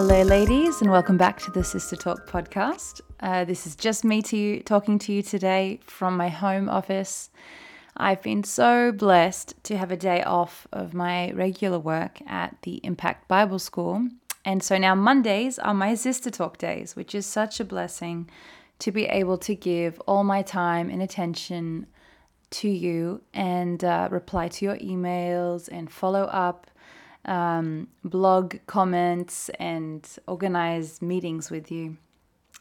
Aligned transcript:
Hello, 0.00 0.22
ladies, 0.22 0.80
and 0.80 0.92
welcome 0.92 1.16
back 1.16 1.40
to 1.40 1.50
the 1.50 1.64
Sister 1.64 1.96
Talk 1.96 2.28
podcast. 2.28 3.00
Uh, 3.18 3.44
this 3.44 3.66
is 3.66 3.74
just 3.74 4.04
me 4.04 4.22
to 4.22 4.36
you, 4.36 4.62
talking 4.62 4.96
to 5.00 5.12
you 5.12 5.24
today 5.24 5.80
from 5.82 6.16
my 6.16 6.28
home 6.28 6.68
office. 6.68 7.30
I've 7.96 8.22
been 8.22 8.44
so 8.44 8.92
blessed 8.92 9.54
to 9.64 9.76
have 9.76 9.90
a 9.90 9.96
day 9.96 10.22
off 10.22 10.68
of 10.72 10.94
my 10.94 11.32
regular 11.32 11.80
work 11.80 12.20
at 12.28 12.62
the 12.62 12.76
Impact 12.84 13.26
Bible 13.26 13.58
School. 13.58 14.08
And 14.44 14.62
so 14.62 14.78
now 14.78 14.94
Mondays 14.94 15.58
are 15.58 15.74
my 15.74 15.96
Sister 15.96 16.30
Talk 16.30 16.58
days, 16.58 16.94
which 16.94 17.12
is 17.12 17.26
such 17.26 17.58
a 17.58 17.64
blessing 17.64 18.30
to 18.78 18.92
be 18.92 19.06
able 19.06 19.38
to 19.38 19.56
give 19.56 20.00
all 20.06 20.22
my 20.22 20.42
time 20.42 20.90
and 20.90 21.02
attention 21.02 21.88
to 22.50 22.68
you 22.68 23.20
and 23.34 23.82
uh, 23.82 24.06
reply 24.12 24.46
to 24.46 24.64
your 24.64 24.76
emails 24.76 25.68
and 25.68 25.90
follow 25.90 26.26
up 26.26 26.70
um, 27.28 27.88
blog 28.02 28.56
comments 28.66 29.50
and 29.60 30.08
organize 30.26 31.00
meetings 31.02 31.50
with 31.50 31.70
you. 31.70 31.96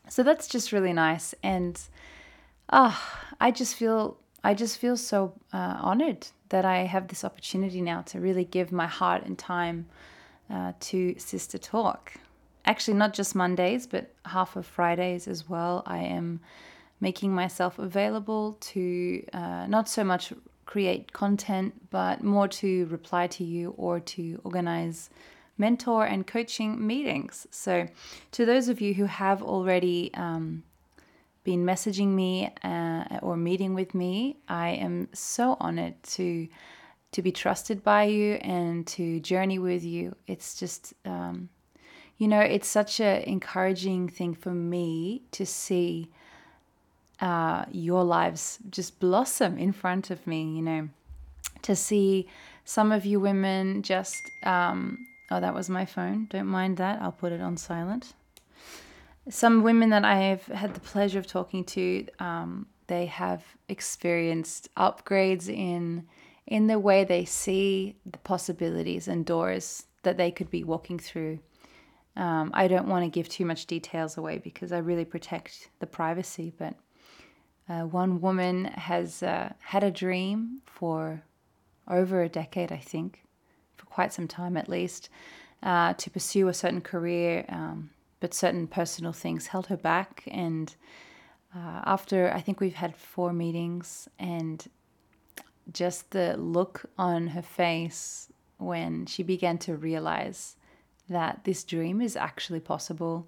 So 0.10 0.24
that's 0.24 0.48
just 0.48 0.72
really 0.72 0.94
nice. 0.94 1.34
And 1.42 1.80
ah, 2.70 2.94
oh, 2.94 3.36
I 3.40 3.52
just 3.52 3.76
feel 3.76 4.18
I 4.44 4.54
just 4.54 4.78
feel 4.78 4.98
so 4.98 5.34
uh, 5.52 5.78
honored 5.80 6.28
that 6.50 6.64
I 6.64 6.86
have 6.86 7.08
this 7.08 7.24
opportunity 7.24 7.82
now 7.82 8.02
to 8.04 8.20
really 8.20 8.46
give 8.46 8.72
my 8.72 8.88
heart 8.88 9.26
and 9.26 9.38
time 9.38 9.88
uh, 10.50 10.74
to 10.80 11.16
Sister 11.18 11.58
Talk. 11.58 12.14
Actually, 12.66 12.98
not 12.98 13.14
just 13.14 13.36
Mondays, 13.36 13.88
but 13.88 14.14
half 14.26 14.56
of 14.56 14.66
Fridays 14.66 15.28
as 15.28 15.50
well. 15.50 15.84
I 15.86 16.00
am 16.00 16.42
making 17.00 17.34
myself 17.34 17.80
available 17.80 18.58
to 18.60 19.24
uh, 19.34 19.66
not 19.68 19.88
so 19.90 20.04
much 20.04 20.34
create 20.68 21.14
content, 21.14 21.90
but 21.90 22.24
more 22.24 22.48
to 22.48 22.86
reply 22.88 23.26
to 23.26 23.44
you 23.44 23.74
or 23.78 24.00
to 24.02 24.40
organize 24.44 25.10
mentor 25.58 26.06
and 26.06 26.28
coaching 26.28 26.86
meetings. 26.86 27.48
So, 27.50 27.88
to 28.34 28.46
those 28.46 28.70
of 28.70 28.80
you 28.80 28.94
who 28.94 29.06
have 29.06 29.42
already 29.42 30.12
um, 30.14 30.64
been 31.44 31.66
messaging 31.66 32.10
me 32.10 32.54
uh, 32.64 33.20
or 33.24 33.38
meeting 33.38 33.74
with 33.74 33.96
me, 33.96 34.38
I 34.48 34.70
am 34.70 35.08
so 35.14 35.58
honored 35.60 35.96
to 36.18 36.48
to 37.14 37.22
be 37.22 37.32
trusted 37.32 37.84
by 37.84 38.04
you 38.04 38.34
and 38.42 38.86
to 38.86 39.22
journey 39.22 39.58
with 39.58 39.84
you. 39.84 40.14
It's 40.28 40.60
just, 40.60 40.94
um, 41.06 41.48
you 42.18 42.28
know, 42.28 42.42
it's 42.42 42.68
such 42.68 43.00
an 43.00 43.24
encouraging 43.24 44.10
thing 44.10 44.34
for 44.34 44.54
me 44.54 45.24
to 45.32 45.46
see 45.46 46.10
uh, 47.20 47.66
your 47.72 48.04
lives 48.04 48.60
just 48.70 49.00
blossom 49.00 49.58
in 49.58 49.72
front 49.72 50.12
of 50.12 50.26
me, 50.28 50.56
you 50.56 50.62
know, 50.62 50.90
to 51.64 51.76
see 51.76 52.28
some 52.66 52.92
of 52.92 53.06
you 53.06 53.20
women 53.20 53.82
just, 53.82 54.30
um, 54.44 55.08
oh, 55.32 55.40
that 55.40 55.54
was 55.54 55.70
my 55.70 55.86
phone. 55.86 56.28
Don't 56.30 56.48
mind 56.48 56.78
that. 56.78 57.02
I'll 57.02 57.12
put 57.12 57.32
it 57.32 57.42
on 57.42 57.58
silent. 57.58 58.14
Some 59.30 59.64
women 59.64 59.90
that 59.90 60.06
I 60.06 60.16
have 60.16 60.46
had 60.46 60.74
the 60.74 60.80
pleasure 60.80 61.20
of 61.20 61.28
talking 61.28 61.64
to, 61.66 62.06
um, 62.20 62.68
they 62.88 63.06
have 63.08 63.44
experienced 63.68 64.70
upgrades 64.76 65.50
in 65.50 66.08
in 66.48 66.68
the 66.68 66.80
way 66.80 67.04
they 67.04 67.26
see 67.26 67.98
the 68.06 68.18
possibilities 68.20 69.10
and 69.10 69.26
doors 69.26 69.86
that 70.04 70.16
they 70.16 70.32
could 70.32 70.50
be 70.50 70.64
walking 70.64 70.98
through. 70.98 71.38
Um, 72.16 72.52
I 72.54 72.70
don't 72.70 72.88
want 72.88 73.04
to 73.04 73.10
give 73.10 73.28
too 73.28 73.44
much 73.44 73.66
details 73.66 74.18
away 74.18 74.38
because 74.38 74.72
I 74.72 74.78
really 74.78 75.04
protect 75.04 75.70
the 75.80 75.86
privacy, 75.86 76.54
but 76.58 76.74
uh, 77.70 77.82
one 77.82 78.22
woman 78.22 78.66
has 78.66 79.22
uh, 79.24 79.54
had 79.60 79.84
a 79.84 79.92
dream 79.92 80.62
for 80.66 81.24
over 81.88 82.22
a 82.22 82.30
decade, 82.30 82.72
I 82.72 82.78
think, 82.78 83.24
for 83.76 83.86
quite 83.86 84.14
some 84.14 84.28
time 84.28 84.58
at 84.58 84.70
least, 84.70 85.10
uh, 85.64 85.94
to 85.94 86.10
pursue 86.10 86.48
a 86.48 86.54
certain 86.54 86.82
career, 86.82 87.46
um, 87.50 87.90
but 88.20 88.34
certain 88.34 88.68
personal 88.68 89.14
things 89.14 89.48
held 89.48 89.68
her 89.68 89.78
back. 89.78 90.24
And 90.28 90.74
uh, 91.56 91.82
after 91.86 92.32
I 92.32 92.42
think 92.42 92.60
we've 92.60 92.76
had 92.76 92.96
four 92.96 93.34
meetings, 93.34 94.08
and 94.20 94.66
just 95.74 96.12
the 96.12 96.38
look 96.38 96.86
on 96.98 97.28
her 97.28 97.42
face 97.42 98.30
when 98.58 99.06
she 99.06 99.24
began 99.24 99.58
to 99.60 99.76
realize 99.76 100.56
that 101.10 101.42
this 101.44 101.64
dream 101.64 102.02
is 102.02 102.16
actually 102.16 102.60
possible 102.60 103.28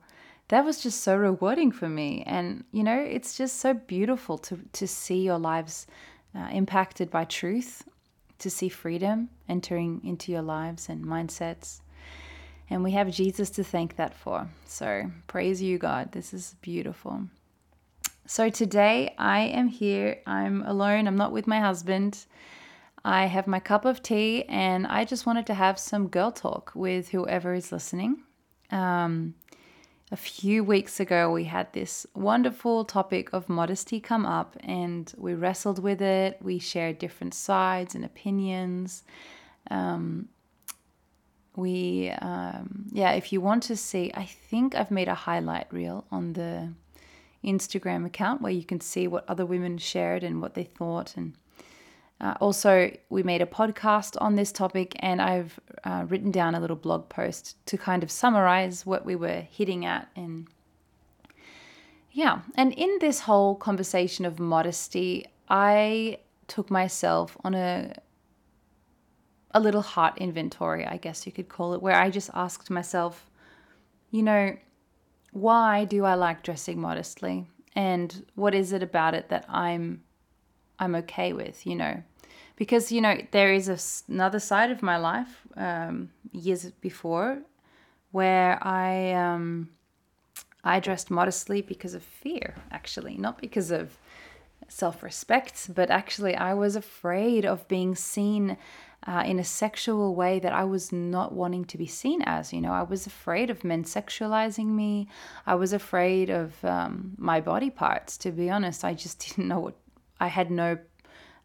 that 0.49 0.65
was 0.65 0.81
just 0.81 1.01
so 1.01 1.15
rewarding 1.15 1.71
for 1.71 1.87
me. 1.87 2.23
And, 2.25 2.63
you 2.71 2.83
know, 2.83 2.99
it's 2.99 3.37
just 3.37 3.59
so 3.59 3.73
beautiful 3.73 4.37
to, 4.39 4.59
to 4.73 4.87
see 4.87 5.21
your 5.23 5.39
lives 5.39 5.87
uh, 6.35 6.49
impacted 6.51 7.09
by 7.09 7.25
truth, 7.25 7.83
to 8.39 8.49
see 8.49 8.69
freedom 8.69 9.29
entering 9.47 10.01
into 10.03 10.31
your 10.31 10.41
lives 10.41 10.89
and 10.89 11.05
mindsets. 11.05 11.81
And 12.69 12.83
we 12.83 12.91
have 12.91 13.11
Jesus 13.11 13.49
to 13.51 13.63
thank 13.63 13.95
that 13.95 14.15
for. 14.15 14.47
So 14.65 15.11
praise 15.27 15.61
you, 15.61 15.77
God. 15.77 16.11
This 16.11 16.33
is 16.33 16.55
beautiful. 16.61 17.23
So 18.25 18.49
today 18.49 19.13
I 19.17 19.39
am 19.41 19.67
here. 19.67 20.19
I'm 20.25 20.63
alone. 20.63 21.07
I'm 21.07 21.15
not 21.15 21.31
with 21.31 21.47
my 21.47 21.59
husband. 21.59 22.25
I 23.05 23.25
have 23.25 23.47
my 23.47 23.59
cup 23.59 23.85
of 23.85 24.03
tea 24.03 24.43
and 24.45 24.85
I 24.87 25.05
just 25.05 25.25
wanted 25.25 25.45
to 25.47 25.53
have 25.53 25.79
some 25.79 26.07
girl 26.07 26.31
talk 26.31 26.71
with 26.75 27.09
whoever 27.09 27.53
is 27.53 27.71
listening. 27.71 28.23
Um, 28.71 29.35
a 30.11 30.17
few 30.17 30.63
weeks 30.63 30.99
ago, 30.99 31.31
we 31.31 31.43
had 31.43 31.71
this 31.73 32.07
wonderful 32.15 32.83
topic 32.83 33.29
of 33.31 33.47
modesty 33.47 33.99
come 33.99 34.25
up 34.25 34.57
and 34.61 35.13
we 35.17 35.35
wrestled 35.35 35.81
with 35.81 36.01
it. 36.01 36.39
We 36.41 36.57
shared 36.57 36.97
different 36.97 37.35
sides 37.35 37.93
and 37.93 38.03
opinions. 38.03 39.03
Um, 39.69 40.29
we, 41.55 42.09
um, 42.09 42.85
yeah, 42.91 43.11
if 43.11 43.31
you 43.31 43.39
want 43.39 43.63
to 43.63 43.75
see, 43.75 44.11
I 44.15 44.25
think 44.25 44.73
I've 44.73 44.89
made 44.89 45.09
a 45.09 45.13
highlight 45.13 45.71
reel 45.71 46.05
on 46.11 46.33
the 46.33 46.73
Instagram 47.43 48.05
account 48.05 48.41
where 48.41 48.51
you 48.51 48.63
can 48.63 48.81
see 48.81 49.07
what 49.07 49.29
other 49.29 49.45
women 49.45 49.77
shared 49.77 50.23
and 50.23 50.41
what 50.41 50.55
they 50.55 50.63
thought. 50.63 51.15
And 51.17 51.33
uh, 52.19 52.35
also, 52.41 52.91
we 53.09 53.23
made 53.23 53.41
a 53.41 53.45
podcast 53.45 54.17
on 54.19 54.35
this 54.35 54.51
topic, 54.51 54.93
and 54.99 55.21
I've 55.21 55.59
uh, 55.83 56.05
written 56.07 56.31
down 56.31 56.55
a 56.55 56.59
little 56.59 56.75
blog 56.75 57.09
post 57.09 57.63
to 57.67 57.77
kind 57.77 58.03
of 58.03 58.11
summarize 58.11 58.85
what 58.85 59.05
we 59.05 59.15
were 59.15 59.41
hitting 59.49 59.85
at. 59.85 60.09
And 60.15 60.47
yeah, 62.11 62.41
and 62.55 62.73
in 62.73 62.97
this 62.99 63.21
whole 63.21 63.55
conversation 63.55 64.25
of 64.25 64.39
modesty, 64.39 65.25
I 65.47 66.19
took 66.47 66.69
myself 66.69 67.37
on 67.43 67.55
a 67.55 67.93
a 69.51 69.59
little 69.59 69.81
heart 69.81 70.17
inventory, 70.19 70.85
I 70.85 70.97
guess 70.97 71.25
you 71.25 71.31
could 71.31 71.49
call 71.49 71.73
it, 71.73 71.81
where 71.81 71.95
I 71.95 72.11
just 72.11 72.29
asked 72.35 72.69
myself, 72.69 73.29
you 74.11 74.21
know, 74.21 74.55
why 75.31 75.85
do 75.85 76.05
I 76.05 76.13
like 76.13 76.43
dressing 76.43 76.79
modestly? 76.79 77.47
And 77.75 78.25
what 78.35 78.53
is 78.53 78.73
it 78.73 78.83
about 78.83 79.13
it 79.13 79.29
that 79.29 79.45
I'm 79.47 80.03
I'm 80.77 80.95
okay 80.95 81.33
with, 81.33 81.65
you 81.65 81.75
know? 81.75 82.03
Because 82.59 82.91
you 82.91 83.01
know 83.01 83.17
there 83.31 83.51
is 83.51 83.67
a, 83.67 83.79
another 84.11 84.39
side 84.39 84.69
of 84.69 84.83
my 84.83 84.97
life 84.97 85.47
um, 85.57 86.11
years 86.31 86.69
before 86.81 87.39
where 88.11 88.59
I 88.61 89.13
um, 89.13 89.69
I 90.63 90.79
dressed 90.79 91.09
modestly 91.09 91.61
because 91.61 91.93
of 91.93 92.03
fear, 92.03 92.55
actually, 92.71 93.17
not 93.17 93.41
because 93.41 93.71
of 93.71 93.97
self 94.67 95.01
respect, 95.01 95.73
but 95.73 95.89
actually 95.89 96.35
I 96.35 96.53
was 96.53 96.75
afraid 96.75 97.45
of 97.45 97.67
being 97.67 97.95
seen 97.95 98.57
uh, 99.07 99.23
in 99.25 99.39
a 99.39 99.43
sexual 99.43 100.13
way 100.13 100.39
that 100.39 100.51
I 100.51 100.65
was 100.65 100.91
not 100.91 101.31
wanting 101.31 101.63
to 101.65 101.77
be 101.77 101.87
seen 101.87 102.21
as. 102.23 102.51
You 102.51 102.59
know, 102.61 102.73
I 102.73 102.83
was 102.83 103.07
afraid 103.07 103.49
of 103.49 103.63
men 103.63 103.83
sexualizing 103.85 104.67
me. 104.67 105.07
I 105.47 105.55
was 105.55 105.71
afraid 105.71 106.29
of 106.29 106.63
um, 106.65 107.15
my 107.17 107.39
body 107.39 107.69
parts. 107.69 108.17
To 108.19 108.31
be 108.31 108.49
honest, 108.49 108.83
I 108.83 108.93
just 108.93 109.19
didn't 109.25 109.47
know 109.47 109.59
what. 109.59 109.75
I 110.21 110.27
had 110.27 110.51
no 110.51 110.77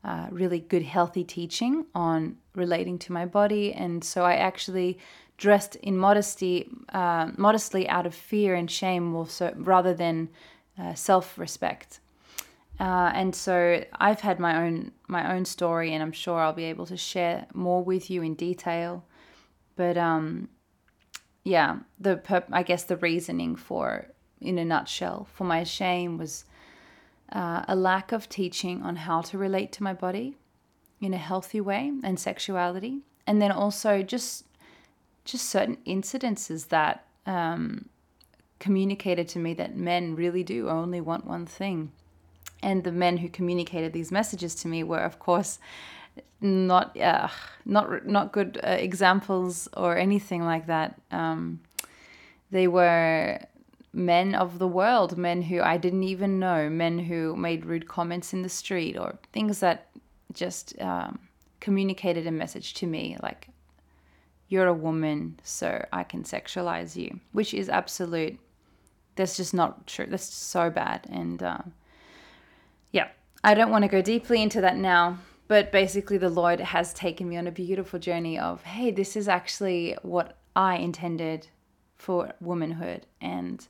uh, 0.05 0.29
really 0.31 0.61
good, 0.61 0.83
healthy 0.83 1.25
teaching 1.25 1.87
on 1.95 2.37
relating 2.55 2.99
to 2.99 3.13
my 3.13 3.25
body. 3.25 3.73
And 3.73 4.05
so 4.05 4.25
I 4.25 4.35
actually 4.35 4.99
dressed 5.39 5.77
in 5.77 5.97
modesty, 5.97 6.69
uh, 6.93 7.31
modestly 7.37 7.89
out 7.89 8.07
of 8.07 8.15
fear 8.15 8.55
and 8.55 8.71
shame, 8.71 9.15
also, 9.15 9.53
rather 9.57 9.95
than 9.95 10.29
uh, 10.79 10.95
self 10.95 11.39
respect. 11.39 12.01
Uh, 12.79 13.13
and 13.15 13.35
so 13.35 13.85
I've 13.95 14.21
had 14.21 14.41
my 14.41 14.65
own 14.65 14.93
my 15.07 15.35
own 15.35 15.45
story, 15.45 15.95
and 15.95 16.03
I'm 16.03 16.13
sure 16.13 16.41
I'll 16.41 16.53
be 16.53 16.65
able 16.65 16.87
to 16.87 16.97
share 16.97 17.47
more 17.55 17.83
with 17.83 18.11
you 18.11 18.23
in 18.23 18.35
detail. 18.35 19.05
But 19.77 19.97
um, 19.97 20.49
yeah, 21.45 21.79
the 21.99 22.21
I 22.51 22.63
guess 22.63 22.85
the 22.85 22.97
reasoning 22.97 23.57
for, 23.57 24.07
in 24.41 24.59
a 24.59 24.65
nutshell, 24.65 25.29
for 25.33 25.45
my 25.45 25.63
shame 25.65 26.19
was 26.19 26.45
uh, 27.33 27.65
a 27.69 27.77
lack 27.77 28.13
of 28.13 28.29
teaching 28.29 28.83
on 28.83 28.97
how 28.97 29.21
to 29.23 29.39
relate 29.39 29.73
to 29.73 29.83
my 29.83 29.93
body 29.93 30.37
in 31.01 31.15
a 31.15 31.19
healthy 31.19 31.61
way 31.61 31.93
and 32.03 32.19
sexuality, 32.19 33.01
and 33.27 33.41
then 33.41 33.53
also 33.53 34.03
just 34.03 34.45
just 35.25 35.49
certain 35.49 35.79
incidences 35.87 36.69
that 36.69 37.07
um, 37.27 37.89
communicated 38.59 39.27
to 39.29 39.39
me 39.39 39.55
that 39.55 39.77
men 39.77 40.15
really 40.15 40.45
do 40.45 40.69
only 40.69 41.01
want 41.01 41.27
one 41.27 41.47
thing. 41.47 41.91
And 42.63 42.85
the 42.85 42.93
men 42.93 43.19
who 43.19 43.29
communicated 43.29 43.93
these 43.93 44.11
messages 44.11 44.55
to 44.57 44.69
me 44.69 44.83
were, 44.83 45.01
of 45.01 45.19
course, 45.19 45.59
not 46.41 46.99
uh, 46.99 47.29
not 47.65 48.07
not 48.07 48.33
good 48.33 48.59
uh, 48.63 48.69
examples 48.69 49.69
or 49.77 49.97
anything 49.97 50.45
like 50.45 50.67
that. 50.67 51.01
Um, 51.11 51.61
they 52.51 52.69
were 52.69 53.41
men 53.95 54.35
of 54.35 54.59
the 54.59 54.69
world, 54.69 55.17
men 55.17 55.43
who 55.43 55.61
I 55.63 55.77
didn't 55.77 56.03
even 56.03 56.39
know, 56.39 56.69
men 56.69 56.99
who 56.99 57.37
made 57.37 57.65
rude 57.65 57.89
comments 57.89 58.33
in 58.33 58.43
the 58.43 58.49
street 58.49 58.99
or 58.99 59.19
things 59.33 59.61
that 59.61 59.89
just 60.33 60.79
um, 60.81 61.19
communicated 61.61 62.27
a 62.27 62.33
message 62.33 62.75
to 62.75 62.87
me 62.87 63.17
like, 63.23 63.49
you're 64.49 64.67
a 64.67 64.75
woman, 64.75 65.41
so 65.43 65.85
I 65.93 66.05
can 66.05 66.23
sexualize 66.23 66.97
you, 66.97 67.21
which 67.33 67.55
is 67.55 67.69
absolute. 67.69 68.39
That's 69.17 69.37
just 69.37 69.55
not 69.55 69.87
true. 69.87 70.07
That's 70.09 70.25
so 70.25 70.71
bad. 70.71 71.07
And 71.11 71.43
uh, 71.43 71.59
yeah, 72.93 73.09
I 73.43 73.55
don't 73.55 73.71
want 73.71 73.83
to 73.83 73.89
go 73.89 74.03
deeply 74.03 74.43
into 74.43 74.61
that 74.61 74.77
now. 74.77 75.19
But 75.47 75.73
basically, 75.73 76.19
the 76.19 76.31
Lord 76.31 76.61
has 76.61 76.95
taken 76.95 77.29
me 77.29 77.37
on 77.37 77.47
a 77.47 77.53
beautiful 77.53 77.99
journey 77.99 78.39
of, 78.39 78.63
hey, 78.63 78.91
this 78.91 79.15
is 79.15 79.29
actually 79.29 79.97
what 80.03 80.39
I 80.57 80.77
intended 80.77 81.49
for 81.97 82.33
womanhood. 82.41 83.07
And 83.21 83.67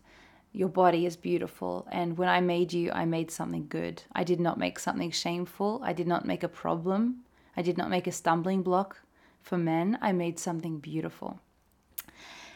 your 0.55 0.69
body 0.69 1.05
is 1.05 1.17
beautiful. 1.17 1.87
And 1.91 2.17
when 2.17 2.29
I 2.29 2.41
made 2.41 2.73
you, 2.73 2.93
I 2.93 3.05
made 3.05 3.31
something 3.33 3.67
good. 3.69 4.05
I 4.13 4.23
did 4.23 4.39
not 4.39 4.57
make 4.57 4.79
something 4.79 5.11
shameful. 5.11 5.83
I 5.85 5.93
did 5.93 6.07
not 6.07 6.25
make 6.25 6.45
a 6.45 6.49
problem. 6.49 7.25
I 7.57 7.63
did 7.63 7.77
not 7.77 7.91
make 7.91 8.07
a 8.07 8.13
stumbling 8.13 8.63
block 8.63 9.01
for 9.43 9.59
men. 9.59 9.99
I 10.01 10.13
made 10.13 10.39
something 10.39 10.79
beautiful. 10.79 11.41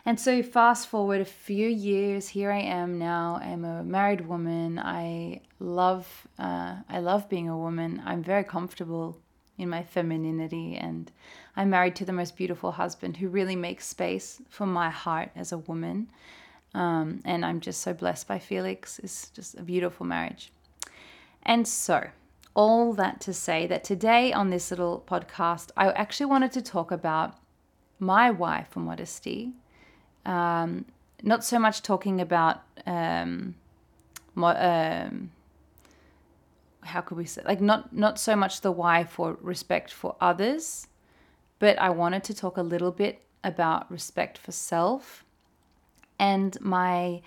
And 0.06 0.18
so, 0.18 0.44
fast 0.44 0.86
forward 0.86 1.20
a 1.20 1.24
few 1.24 1.68
years, 1.68 2.28
here 2.28 2.52
I 2.52 2.60
am 2.60 2.98
now. 2.98 3.40
I'm 3.42 3.64
a 3.64 3.82
married 3.82 4.26
woman. 4.26 4.78
I 4.78 5.40
love, 5.58 6.28
uh, 6.38 6.76
I 6.88 7.00
love 7.00 7.28
being 7.28 7.48
a 7.48 7.58
woman. 7.58 8.00
I'm 8.06 8.22
very 8.22 8.44
comfortable 8.44 9.18
in 9.58 9.68
my 9.68 9.82
femininity, 9.82 10.76
and 10.76 11.10
I'm 11.56 11.70
married 11.70 11.96
to 11.96 12.04
the 12.04 12.12
most 12.12 12.36
beautiful 12.36 12.72
husband 12.72 13.16
who 13.16 13.28
really 13.28 13.56
makes 13.56 13.88
space 13.88 14.40
for 14.48 14.66
my 14.66 14.88
heart 14.88 15.30
as 15.34 15.50
a 15.50 15.58
woman. 15.58 16.08
Um, 16.74 17.20
and 17.24 17.44
I'm 17.44 17.60
just 17.60 17.80
so 17.80 17.94
blessed 17.94 18.28
by 18.28 18.38
Felix. 18.38 18.98
It's 18.98 19.30
just 19.30 19.56
a 19.56 19.62
beautiful 19.62 20.06
marriage. 20.06 20.52
And 21.42 21.66
so, 21.66 22.08
all 22.54 22.92
that 22.94 23.20
to 23.22 23.32
say 23.32 23.66
that 23.66 23.84
today 23.84 24.32
on 24.32 24.50
this 24.50 24.70
little 24.70 25.04
podcast, 25.06 25.70
I 25.76 25.90
actually 25.92 26.26
wanted 26.26 26.52
to 26.52 26.62
talk 26.62 26.90
about 26.90 27.36
my 27.98 28.30
why 28.30 28.66
for 28.70 28.80
modesty. 28.80 29.52
Um, 30.26 30.84
not 31.22 31.44
so 31.44 31.58
much 31.58 31.82
talking 31.82 32.20
about 32.20 32.62
um, 32.86 33.54
mo- 34.34 34.48
um, 34.56 35.30
how 36.82 37.00
could 37.00 37.18
we 37.18 37.24
say 37.24 37.42
like 37.44 37.60
not 37.60 37.94
not 37.94 38.18
so 38.18 38.34
much 38.36 38.60
the 38.60 38.72
why 38.72 39.04
for 39.04 39.36
respect 39.40 39.92
for 39.92 40.16
others, 40.20 40.86
but 41.58 41.78
I 41.78 41.90
wanted 41.90 42.24
to 42.24 42.34
talk 42.34 42.56
a 42.56 42.62
little 42.62 42.92
bit 42.92 43.22
about 43.42 43.90
respect 43.90 44.38
for 44.38 44.52
self 44.52 45.24
and 46.18 46.60
my 46.60 47.22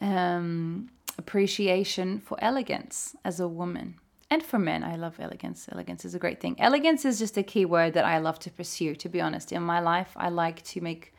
um, 0.00 0.90
appreciation 1.18 2.20
for 2.20 2.36
elegance 2.40 3.16
as 3.24 3.40
a 3.40 3.48
woman. 3.48 3.96
And 4.28 4.42
for 4.42 4.58
men, 4.58 4.82
I 4.82 4.96
love 4.96 5.20
elegance. 5.20 5.68
Elegance 5.70 6.04
is 6.04 6.14
a 6.14 6.18
great 6.18 6.40
thing. 6.40 6.56
Elegance 6.58 7.04
is 7.04 7.18
just 7.18 7.36
a 7.36 7.42
key 7.42 7.64
word 7.64 7.94
that 7.94 8.04
I 8.04 8.18
love 8.18 8.38
to 8.40 8.50
pursue, 8.50 8.96
to 8.96 9.08
be 9.08 9.20
honest. 9.20 9.52
In 9.52 9.62
my 9.62 9.78
life, 9.78 10.10
I 10.16 10.30
like 10.30 10.62
to 10.64 10.80
make 10.80 11.14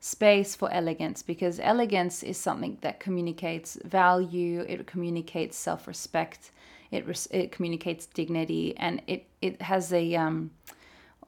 space 0.00 0.54
for 0.54 0.70
elegance 0.72 1.22
because 1.22 1.60
elegance 1.60 2.22
is 2.22 2.36
something 2.36 2.78
that 2.80 3.00
communicates 3.00 3.78
value, 3.84 4.64
it 4.68 4.86
communicates 4.86 5.56
self 5.56 5.86
respect, 5.86 6.50
it, 6.90 7.06
res- 7.06 7.28
it 7.30 7.52
communicates 7.52 8.06
dignity, 8.06 8.74
and 8.76 9.00
it, 9.06 9.26
it 9.40 9.60
has 9.62 9.92
a 9.92 10.14
um, 10.16 10.50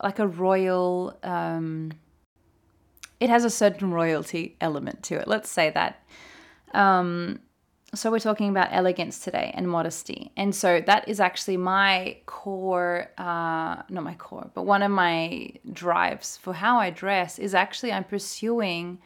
like 0.02 0.18
a 0.18 0.26
royal 0.26 1.16
um, 1.22 1.92
it 3.22 3.30
has 3.30 3.44
a 3.44 3.50
certain 3.50 3.92
royalty 3.92 4.56
element 4.60 5.04
to 5.04 5.14
it. 5.14 5.28
Let's 5.28 5.48
say 5.48 5.70
that. 5.70 6.02
Um, 6.74 7.38
so 7.94 8.10
we're 8.10 8.18
talking 8.18 8.50
about 8.50 8.68
elegance 8.72 9.20
today 9.20 9.52
and 9.54 9.68
modesty, 9.68 10.32
and 10.36 10.52
so 10.52 10.80
that 10.80 11.08
is 11.08 11.20
actually 11.20 11.58
my 11.58 12.16
core, 12.26 13.10
uh, 13.18 13.82
not 13.88 14.02
my 14.02 14.14
core, 14.14 14.50
but 14.54 14.62
one 14.62 14.82
of 14.82 14.90
my 14.90 15.52
drives 15.72 16.38
for 16.38 16.54
how 16.54 16.78
I 16.78 16.90
dress 16.90 17.38
is 17.38 17.54
actually 17.54 17.92
I'm 17.92 18.04
pursuing 18.04 18.98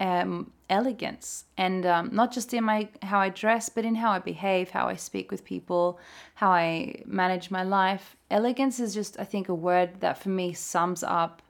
um, 0.00 0.52
elegance, 0.68 1.44
and 1.56 1.86
um, 1.86 2.10
not 2.12 2.32
just 2.32 2.52
in 2.52 2.64
my 2.64 2.88
how 3.00 3.20
I 3.20 3.30
dress, 3.30 3.68
but 3.70 3.84
in 3.84 3.94
how 3.94 4.10
I 4.10 4.18
behave, 4.18 4.70
how 4.70 4.88
I 4.88 4.96
speak 4.96 5.30
with 5.30 5.44
people, 5.44 5.98
how 6.34 6.50
I 6.50 6.96
manage 7.06 7.50
my 7.50 7.62
life. 7.62 8.16
Elegance 8.30 8.80
is 8.80 8.92
just, 8.92 9.18
I 9.18 9.24
think, 9.24 9.48
a 9.48 9.54
word 9.54 10.00
that 10.00 10.18
for 10.18 10.30
me 10.30 10.52
sums 10.52 11.02
up 11.04 11.42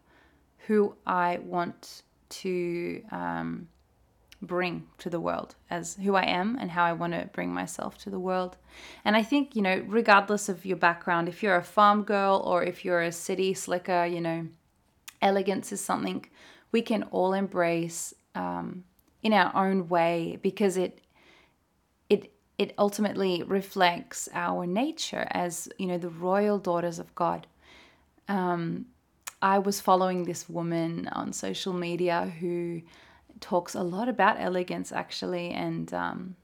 who 0.66 0.94
I 1.06 1.38
want 1.38 2.02
to 2.28 3.02
um, 3.10 3.68
bring 4.42 4.86
to 4.98 5.10
the 5.10 5.20
world 5.20 5.54
as 5.70 5.96
who 5.96 6.14
I 6.14 6.24
am 6.24 6.56
and 6.60 6.70
how 6.70 6.84
I 6.84 6.92
want 6.92 7.12
to 7.12 7.30
bring 7.32 7.52
myself 7.52 7.96
to 7.98 8.10
the 8.10 8.18
world. 8.18 8.56
And 9.04 9.16
I 9.16 9.22
think, 9.22 9.56
you 9.56 9.62
know, 9.62 9.84
regardless 9.86 10.48
of 10.48 10.66
your 10.66 10.76
background, 10.76 11.28
if 11.28 11.42
you're 11.42 11.56
a 11.56 11.64
farm 11.64 12.02
girl 12.02 12.42
or 12.44 12.62
if 12.62 12.84
you're 12.84 13.02
a 13.02 13.12
city 13.12 13.54
slicker, 13.54 14.04
you 14.04 14.20
know, 14.20 14.48
elegance 15.22 15.72
is 15.72 15.80
something 15.80 16.26
we 16.72 16.82
can 16.82 17.04
all 17.04 17.32
embrace 17.32 18.14
um, 18.34 18.84
in 19.22 19.32
our 19.32 19.50
own 19.54 19.88
way 19.88 20.38
because 20.42 20.76
it 20.76 21.00
it 22.08 22.32
it 22.58 22.74
ultimately 22.78 23.42
reflects 23.42 24.28
our 24.32 24.66
nature 24.66 25.26
as 25.30 25.68
you 25.78 25.86
know 25.86 25.98
the 25.98 26.08
royal 26.08 26.58
daughters 26.58 26.98
of 26.98 27.14
God. 27.14 27.46
Um, 28.28 28.86
I 29.42 29.58
was 29.58 29.80
following 29.80 30.24
this 30.24 30.48
woman 30.48 31.08
on 31.12 31.32
social 31.32 31.72
media 31.72 32.32
who 32.40 32.82
talks 33.40 33.74
a 33.74 33.82
lot 33.82 34.08
about 34.08 34.40
elegance 34.40 34.92
actually 34.92 35.50
and 35.50 35.92
um, 35.92 36.36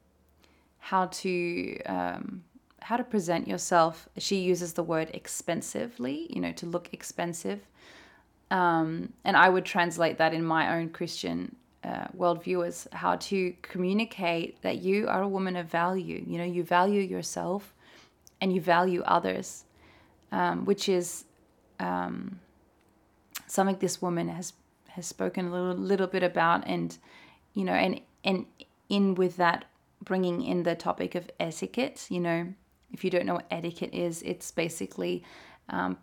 how 0.79 1.07
to 1.07 1.81
um, 1.87 2.45
how 2.81 2.97
to 2.97 3.05
present 3.05 3.49
yourself. 3.49 4.09
She 4.19 4.37
uses 4.37 4.75
the 4.75 4.83
word 4.83 5.11
expensively, 5.15 6.27
you 6.31 6.41
know, 6.41 6.53
to 6.53 6.67
look 6.67 6.93
expensive. 6.93 7.61
Um, 8.51 9.13
and 9.25 9.37
I 9.37 9.49
would 9.49 9.65
translate 9.65 10.19
that 10.19 10.35
in 10.35 10.45
my 10.45 10.77
own 10.77 10.91
Christian 10.91 11.57
uh, 11.85 12.09
worldview 12.17 12.67
as 12.67 12.87
how 12.93 13.17
to 13.17 13.55
communicate 13.63 14.61
that 14.63 14.83
you 14.83 15.09
are 15.09 15.23
a 15.23 15.29
woman 15.29 15.57
of 15.57 15.67
value. 15.67 16.23
You 16.27 16.39
know, 16.39 16.45
you 16.45 16.63
value 16.63 17.01
yourself 17.01 17.73
and 18.41 18.53
you 18.53 18.61
value 18.61 19.03
others, 19.03 19.65
um, 20.33 20.65
which 20.65 20.89
is 20.89 21.25
um, 21.81 22.41
something 23.53 23.77
this 23.81 24.01
woman 24.01 24.29
has 24.29 24.55
has 24.89 25.07
spoken 25.07 25.47
a 25.47 25.51
little, 25.51 25.75
little 25.75 26.07
bit 26.07 26.23
about 26.23 26.67
and 26.67 26.97
you 27.55 27.65
know 27.65 27.75
and 27.75 28.01
and 28.25 28.47
in 28.89 29.15
with 29.15 29.37
that 29.37 29.67
bringing 30.03 30.43
in 30.43 30.63
the 30.63 30.75
topic 30.75 31.15
of 31.15 31.31
etiquette 31.39 32.07
you 32.09 32.19
know 32.21 32.53
if 32.93 33.05
you 33.05 33.11
don't 33.11 33.27
know 33.27 33.35
what 33.35 33.47
etiquette 33.51 33.93
is 33.93 34.23
it's 34.23 34.51
basically 34.51 35.23
um, 35.69 35.99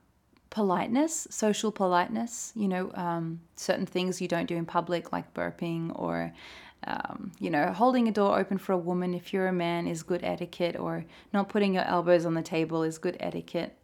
politeness 0.52 1.28
social 1.30 1.72
politeness 1.72 2.52
you 2.56 2.68
know 2.68 2.92
um, 2.94 3.40
certain 3.56 3.86
things 3.86 4.22
you 4.22 4.28
don't 4.28 4.48
do 4.48 4.56
in 4.56 4.66
public 4.66 5.12
like 5.12 5.34
burping 5.34 5.92
or 5.96 6.32
um, 6.86 7.32
you 7.40 7.50
know 7.50 7.72
holding 7.72 8.08
a 8.08 8.12
door 8.12 8.40
open 8.40 8.58
for 8.58 8.74
a 8.74 8.78
woman 8.78 9.14
if 9.14 9.34
you're 9.34 9.48
a 9.48 9.54
man 9.54 9.88
is 9.88 10.04
good 10.04 10.24
etiquette 10.24 10.78
or 10.78 11.04
not 11.34 11.50
putting 11.50 11.74
your 11.74 11.84
elbows 11.84 12.26
on 12.26 12.36
the 12.36 12.42
table 12.42 12.84
is 12.84 12.98
good 12.98 13.18
etiquette. 13.20 13.76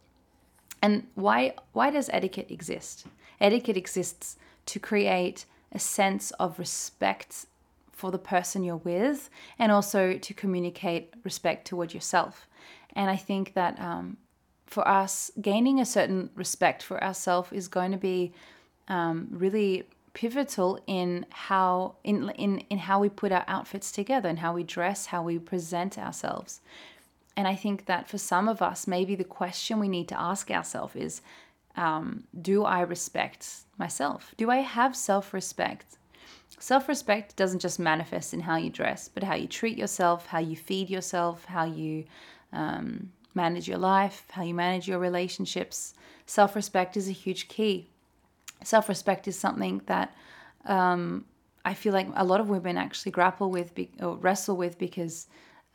And 0.82 1.06
why 1.14 1.54
why 1.72 1.90
does 1.90 2.08
etiquette 2.12 2.50
exist 2.50 3.06
Etiquette 3.40 3.76
exists 3.76 4.36
to 4.66 4.78
create 4.78 5.44
a 5.72 5.78
sense 5.78 6.30
of 6.32 6.58
respect 6.58 7.46
for 7.92 8.10
the 8.10 8.18
person 8.18 8.62
you're 8.62 8.76
with 8.76 9.30
and 9.58 9.72
also 9.72 10.18
to 10.18 10.34
communicate 10.34 11.14
respect 11.24 11.66
toward 11.66 11.94
yourself. 11.94 12.46
And 12.94 13.10
I 13.10 13.16
think 13.16 13.54
that 13.54 13.80
um, 13.80 14.16
for 14.66 14.86
us, 14.86 15.30
gaining 15.40 15.80
a 15.80 15.86
certain 15.86 16.30
respect 16.34 16.82
for 16.82 17.02
ourselves 17.02 17.52
is 17.52 17.68
going 17.68 17.92
to 17.92 17.98
be 17.98 18.32
um, 18.88 19.28
really 19.30 19.84
pivotal 20.12 20.80
in 20.86 21.26
how 21.28 21.94
in, 22.02 22.30
in 22.30 22.58
in 22.70 22.78
how 22.78 22.98
we 22.98 23.08
put 23.10 23.32
our 23.32 23.44
outfits 23.46 23.92
together 23.92 24.28
and 24.30 24.38
how 24.38 24.54
we 24.54 24.62
dress, 24.62 25.06
how 25.06 25.22
we 25.22 25.38
present 25.38 25.98
ourselves. 25.98 26.60
And 27.36 27.46
I 27.46 27.54
think 27.54 27.84
that 27.84 28.08
for 28.08 28.16
some 28.16 28.48
of 28.48 28.62
us, 28.62 28.86
maybe 28.86 29.14
the 29.14 29.24
question 29.24 29.78
we 29.78 29.88
need 29.88 30.08
to 30.08 30.18
ask 30.18 30.50
ourselves 30.50 30.96
is 30.96 31.20
um, 31.76 32.24
do 32.40 32.64
I 32.64 32.80
respect 32.80 33.48
myself? 33.78 34.34
Do 34.36 34.50
I 34.50 34.58
have 34.58 34.96
self 34.96 35.34
respect? 35.34 35.98
Self 36.58 36.88
respect 36.88 37.36
doesn't 37.36 37.60
just 37.60 37.78
manifest 37.78 38.32
in 38.32 38.40
how 38.40 38.56
you 38.56 38.70
dress, 38.70 39.08
but 39.08 39.22
how 39.22 39.34
you 39.34 39.46
treat 39.46 39.76
yourself, 39.76 40.26
how 40.26 40.38
you 40.38 40.56
feed 40.56 40.88
yourself, 40.88 41.44
how 41.44 41.64
you 41.64 42.04
um, 42.52 43.12
manage 43.34 43.68
your 43.68 43.78
life, 43.78 44.24
how 44.30 44.42
you 44.42 44.54
manage 44.54 44.88
your 44.88 44.98
relationships. 44.98 45.94
Self 46.24 46.56
respect 46.56 46.96
is 46.96 47.08
a 47.08 47.12
huge 47.12 47.48
key. 47.48 47.90
Self 48.64 48.88
respect 48.88 49.28
is 49.28 49.38
something 49.38 49.82
that 49.86 50.14
um, 50.64 51.26
I 51.64 51.74
feel 51.74 51.92
like 51.92 52.08
a 52.14 52.24
lot 52.24 52.40
of 52.40 52.48
women 52.48 52.78
actually 52.78 53.12
grapple 53.12 53.50
with 53.50 53.72
or 54.00 54.16
wrestle 54.16 54.56
with 54.56 54.78
because 54.78 55.26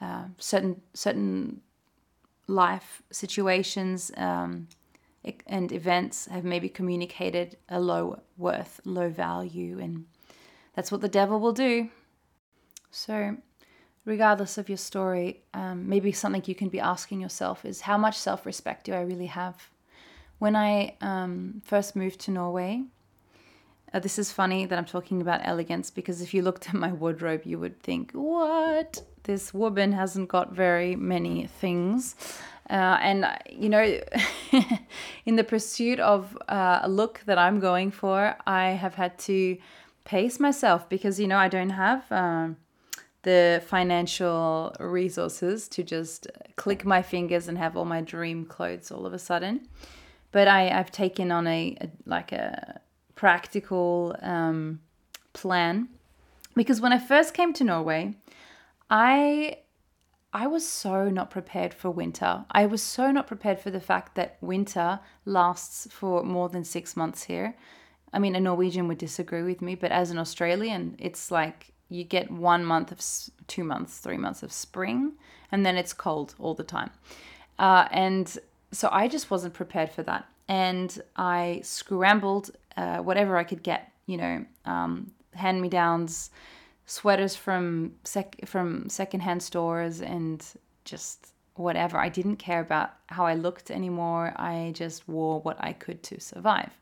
uh, 0.01 0.24
certain 0.39 0.81
certain 0.93 1.62
life 2.48 3.03
situations 3.12 4.12
um, 4.17 4.67
and 5.47 5.71
events 5.71 6.25
have 6.27 6.43
maybe 6.43 6.69
communicated 6.69 7.57
a 7.69 7.79
low 7.79 8.21
worth, 8.37 8.81
low 8.85 9.09
value, 9.09 9.79
and 9.79 10.05
that's 10.75 10.91
what 10.91 11.01
the 11.01 11.09
devil 11.09 11.39
will 11.39 11.53
do. 11.53 11.89
So, 12.89 13.37
regardless 14.03 14.57
of 14.57 14.67
your 14.67 14.77
story, 14.77 15.41
um, 15.53 15.87
maybe 15.87 16.11
something 16.11 16.43
you 16.45 16.55
can 16.55 16.69
be 16.69 16.79
asking 16.79 17.21
yourself 17.21 17.65
is 17.65 17.81
how 17.81 17.97
much 17.97 18.17
self 18.17 18.45
respect 18.45 18.85
do 18.85 18.93
I 18.93 19.01
really 19.01 19.27
have? 19.27 19.69
When 20.39 20.55
I 20.55 20.95
um, 21.01 21.61
first 21.65 21.95
moved 21.95 22.19
to 22.21 22.31
Norway, 22.31 22.83
uh, 23.93 23.99
this 23.99 24.17
is 24.17 24.31
funny 24.31 24.65
that 24.65 24.77
I'm 24.77 24.85
talking 24.85 25.21
about 25.21 25.41
elegance 25.43 25.91
because 25.91 26.21
if 26.21 26.33
you 26.33 26.41
looked 26.41 26.67
at 26.69 26.73
my 26.73 26.91
wardrobe, 26.91 27.41
you 27.45 27.59
would 27.59 27.79
think, 27.79 28.11
what? 28.13 29.03
This 29.23 29.53
woman 29.53 29.91
hasn't 29.91 30.29
got 30.29 30.51
very 30.51 30.95
many 30.95 31.45
things. 31.45 32.15
Uh, 32.70 32.98
and, 33.01 33.25
you 33.50 33.70
know, 33.70 34.00
in 35.25 35.36
the 35.36 35.44
pursuit 35.44 36.00
of 36.00 36.38
uh, 36.48 36.80
a 36.84 36.89
look 36.89 37.22
that 37.25 37.38
I'm 37.38 37.60
going 37.60 37.91
for, 37.91 38.36
I 38.48 38.70
have 38.70 38.96
had 38.96 39.18
to 39.20 39.58
pace 40.06 40.39
myself 40.39 40.88
because, 40.88 41.20
you 41.20 41.27
know, 41.27 41.38
I 41.38 41.48
don't 41.48 41.72
have 41.72 42.10
um, 42.12 42.58
the 43.24 43.62
financial 43.68 44.75
resources 44.80 45.68
to 45.70 45.84
just 45.84 46.27
click 46.56 46.86
my 46.86 47.01
fingers 47.01 47.48
and 47.48 47.58
have 47.58 47.75
all 47.75 47.86
my 47.86 48.01
dream 48.01 48.46
clothes 48.46 48.91
all 48.91 49.06
of 49.06 49.13
a 49.13 49.20
sudden. 49.20 49.68
But 50.32 50.48
I, 50.48 50.70
I've 50.70 50.91
taken 50.91 51.32
on 51.32 51.48
a, 51.48 51.75
a 51.82 51.89
like 52.06 52.32
a 52.32 52.80
practical 53.15 54.15
um, 54.22 54.80
plan 55.34 55.89
because 56.56 56.82
when 56.82 56.94
I 56.94 56.98
first 56.98 57.34
came 57.34 57.53
to 57.53 57.63
Norway, 57.63 58.15
I 58.89 59.58
I 60.33 60.47
was 60.47 60.67
so 60.67 61.09
not 61.09 61.29
prepared 61.29 61.73
for 61.73 61.89
winter. 61.89 62.45
I 62.51 62.65
was 62.65 62.81
so 62.81 63.11
not 63.11 63.27
prepared 63.27 63.59
for 63.59 63.69
the 63.69 63.81
fact 63.81 64.15
that 64.15 64.38
winter 64.39 65.00
lasts 65.25 65.88
for 65.91 66.23
more 66.23 66.47
than 66.47 66.63
six 66.63 66.95
months 66.95 67.23
here. 67.23 67.55
I 68.13 68.19
mean, 68.19 68.35
a 68.35 68.39
Norwegian 68.39 68.88
would 68.88 68.97
disagree 68.97 69.43
with 69.43 69.61
me, 69.61 69.75
but 69.75 69.91
as 69.91 70.09
an 70.09 70.17
Australian, 70.17 70.95
it's 71.00 71.31
like 71.31 71.73
you 71.89 72.03
get 72.05 72.31
one 72.31 72.63
month 72.63 72.91
of 72.91 73.01
two 73.47 73.63
months, 73.63 73.97
three 73.97 74.17
months 74.17 74.41
of 74.43 74.53
spring, 74.53 75.13
and 75.51 75.65
then 75.65 75.75
it's 75.77 75.93
cold 75.93 76.35
all 76.39 76.53
the 76.53 76.63
time. 76.63 76.91
Uh, 77.59 77.88
and 77.91 78.38
so 78.71 78.88
I 78.91 79.09
just 79.09 79.29
wasn't 79.29 79.53
prepared 79.53 79.91
for 79.91 80.03
that. 80.03 80.25
And 80.47 81.01
I 81.17 81.61
scrambled 81.63 82.51
uh, 82.77 83.00
whatever 83.00 83.38
I 83.38 83.43
could 83.43 83.63
get, 83.63 83.91
you 84.05 84.17
know, 84.17 84.45
um, 84.65 85.11
hand 85.33 85.61
me 85.61 85.67
downs, 85.69 86.31
sweaters 86.91 87.38
from 87.38 87.93
sec- 88.03 88.45
from 88.45 88.89
secondhand 88.89 89.41
stores, 89.41 90.01
and 90.01 90.45
just 90.83 91.33
whatever. 91.55 91.98
I 91.98 92.10
didn't 92.10 92.36
care 92.36 92.60
about 92.60 92.89
how 93.07 93.25
I 93.25 93.36
looked 93.36 93.71
anymore. 93.71 94.33
I 94.36 94.74
just 94.75 95.07
wore 95.07 95.39
what 95.41 95.57
I 95.60 95.71
could 95.71 96.03
to 96.03 96.19
survive. 96.19 96.74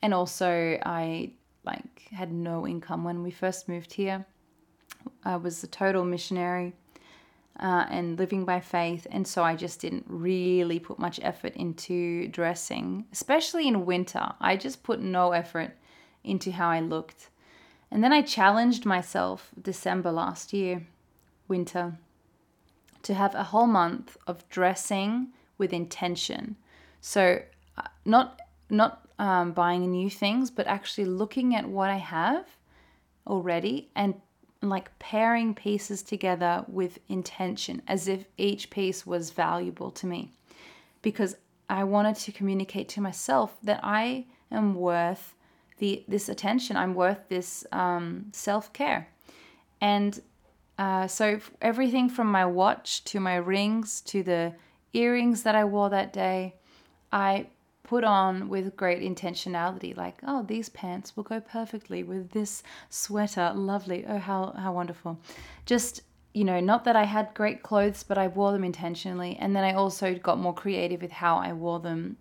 And 0.00 0.14
also, 0.14 0.78
I 0.84 1.32
like 1.64 2.02
had 2.10 2.32
no 2.32 2.66
income 2.66 3.02
when 3.02 3.22
we 3.22 3.32
first 3.32 3.68
moved 3.68 3.92
here. 3.92 4.24
I 5.24 5.36
was 5.36 5.64
a 5.64 5.66
total 5.66 6.04
missionary 6.04 6.74
uh, 7.58 7.86
and 7.90 8.18
living 8.18 8.44
by 8.44 8.60
faith. 8.60 9.06
And 9.10 9.26
so 9.26 9.42
I 9.42 9.56
just 9.56 9.80
didn't 9.80 10.04
really 10.06 10.78
put 10.78 10.98
much 11.00 11.18
effort 11.22 11.54
into 11.56 12.28
dressing, 12.28 13.06
especially 13.12 13.66
in 13.66 13.86
winter. 13.86 14.32
I 14.40 14.56
just 14.56 14.84
put 14.84 15.00
no 15.00 15.32
effort 15.32 15.72
into 16.22 16.52
how 16.52 16.68
I 16.68 16.80
looked. 16.80 17.30
And 17.92 18.02
then 18.02 18.12
I 18.12 18.22
challenged 18.22 18.86
myself 18.86 19.50
December 19.60 20.10
last 20.10 20.54
year, 20.54 20.86
winter, 21.46 21.98
to 23.02 23.12
have 23.12 23.34
a 23.34 23.44
whole 23.44 23.66
month 23.66 24.16
of 24.26 24.48
dressing 24.48 25.28
with 25.58 25.74
intention. 25.74 26.56
So 27.02 27.42
uh, 27.76 27.82
not 28.06 28.40
not 28.70 29.06
um, 29.18 29.52
buying 29.52 29.90
new 29.90 30.08
things, 30.08 30.50
but 30.50 30.66
actually 30.66 31.04
looking 31.04 31.54
at 31.54 31.68
what 31.68 31.90
I 31.90 31.98
have 31.98 32.46
already 33.26 33.90
and 33.94 34.14
like 34.62 34.98
pairing 34.98 35.54
pieces 35.54 36.02
together 36.02 36.64
with 36.68 36.98
intention 37.10 37.82
as 37.86 38.08
if 38.08 38.24
each 38.38 38.70
piece 38.70 39.04
was 39.04 39.30
valuable 39.30 39.90
to 39.90 40.06
me 40.06 40.32
because 41.02 41.36
I 41.68 41.84
wanted 41.84 42.16
to 42.16 42.32
communicate 42.32 42.88
to 42.90 43.02
myself 43.02 43.58
that 43.62 43.80
I 43.82 44.26
am 44.50 44.76
worth 44.76 45.34
the 45.82 46.04
this 46.06 46.28
attention. 46.28 46.76
I'm 46.76 46.94
worth 46.94 47.28
this 47.28 47.66
um, 47.72 48.26
self 48.32 48.72
care, 48.72 49.08
and 49.80 50.22
uh, 50.78 51.08
so 51.08 51.40
everything 51.60 52.08
from 52.08 52.28
my 52.30 52.46
watch 52.46 53.02
to 53.04 53.18
my 53.18 53.34
rings 53.34 54.00
to 54.12 54.22
the 54.22 54.54
earrings 54.92 55.42
that 55.42 55.56
I 55.56 55.64
wore 55.64 55.90
that 55.90 56.12
day, 56.12 56.54
I 57.12 57.48
put 57.82 58.04
on 58.04 58.48
with 58.48 58.76
great 58.76 59.02
intentionality 59.02 59.94
like 59.96 60.16
oh 60.24 60.40
these 60.44 60.68
pants 60.68 61.16
will 61.16 61.24
go 61.24 61.40
perfectly 61.40 62.04
with 62.04 62.30
this 62.30 62.62
sweater. 62.88 63.52
Lovely. 63.52 64.04
Oh 64.08 64.18
how 64.18 64.52
how 64.56 64.72
wonderful. 64.72 65.18
Just 65.66 66.02
you 66.32 66.44
know 66.44 66.60
not 66.60 66.84
that 66.84 66.96
i 66.96 67.04
had 67.04 67.34
great 67.34 67.62
clothes 67.62 68.02
but 68.02 68.16
i 68.16 68.28
wore 68.28 68.52
them 68.52 68.64
intentionally. 68.64 69.36
And 69.40 69.54
then 69.56 69.64
i 69.64 69.72
also 69.74 70.14
got 70.14 70.38
more 70.38 70.54
creative 70.54 71.02
with 71.02 71.10
how 71.24 71.36
i 71.38 71.52
wore 71.52 71.80
them 71.80 72.16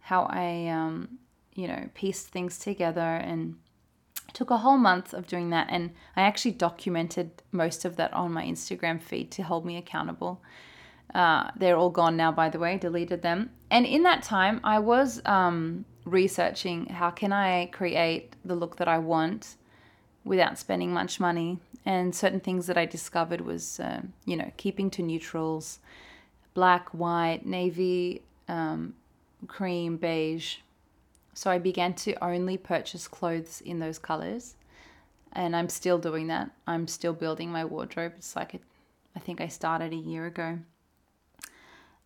how 0.00 0.22
i 0.24 0.68
um, 0.68 1.18
you 1.54 1.68
know 1.68 1.88
pieced 1.94 2.28
things 2.28 2.58
together 2.58 3.00
and 3.00 3.56
took 4.32 4.50
a 4.50 4.58
whole 4.58 4.78
month 4.78 5.12
of 5.12 5.26
doing 5.26 5.50
that 5.50 5.68
and 5.70 5.90
i 6.16 6.22
actually 6.22 6.50
documented 6.50 7.30
most 7.52 7.84
of 7.84 7.96
that 7.96 8.12
on 8.12 8.32
my 8.32 8.44
instagram 8.44 9.00
feed 9.00 9.30
to 9.30 9.42
hold 9.42 9.64
me 9.64 9.76
accountable 9.76 10.40
uh, 11.14 11.50
they're 11.56 11.76
all 11.76 11.90
gone 11.90 12.16
now, 12.16 12.32
by 12.32 12.48
the 12.48 12.58
way, 12.58 12.76
deleted 12.76 13.22
them. 13.22 13.50
And 13.70 13.86
in 13.86 14.02
that 14.02 14.22
time, 14.22 14.60
I 14.64 14.80
was 14.80 15.22
um, 15.24 15.84
researching 16.04 16.86
how 16.86 17.10
can 17.10 17.32
I 17.32 17.66
create 17.66 18.34
the 18.44 18.56
look 18.56 18.76
that 18.76 18.88
I 18.88 18.98
want 18.98 19.54
without 20.24 20.58
spending 20.58 20.92
much 20.92 21.20
money. 21.20 21.58
And 21.86 22.14
certain 22.14 22.40
things 22.40 22.66
that 22.66 22.78
I 22.78 22.86
discovered 22.86 23.42
was, 23.42 23.78
uh, 23.78 24.00
you 24.24 24.36
know, 24.36 24.50
keeping 24.56 24.90
to 24.92 25.02
neutrals, 25.02 25.78
black, 26.54 26.88
white, 26.88 27.46
navy, 27.46 28.22
um, 28.48 28.94
cream, 29.46 29.96
beige. 29.98 30.56
So 31.34 31.50
I 31.50 31.58
began 31.58 31.94
to 31.94 32.14
only 32.24 32.56
purchase 32.56 33.08
clothes 33.08 33.60
in 33.60 33.80
those 33.80 33.98
colors. 33.98 34.56
And 35.32 35.54
I'm 35.54 35.68
still 35.68 35.98
doing 35.98 36.28
that. 36.28 36.50
I'm 36.66 36.86
still 36.86 37.12
building 37.12 37.50
my 37.50 37.64
wardrobe. 37.64 38.12
It's 38.16 38.36
like 38.36 38.60
I 39.16 39.18
think 39.18 39.40
I 39.40 39.48
started 39.48 39.92
a 39.92 39.96
year 39.96 40.26
ago 40.26 40.58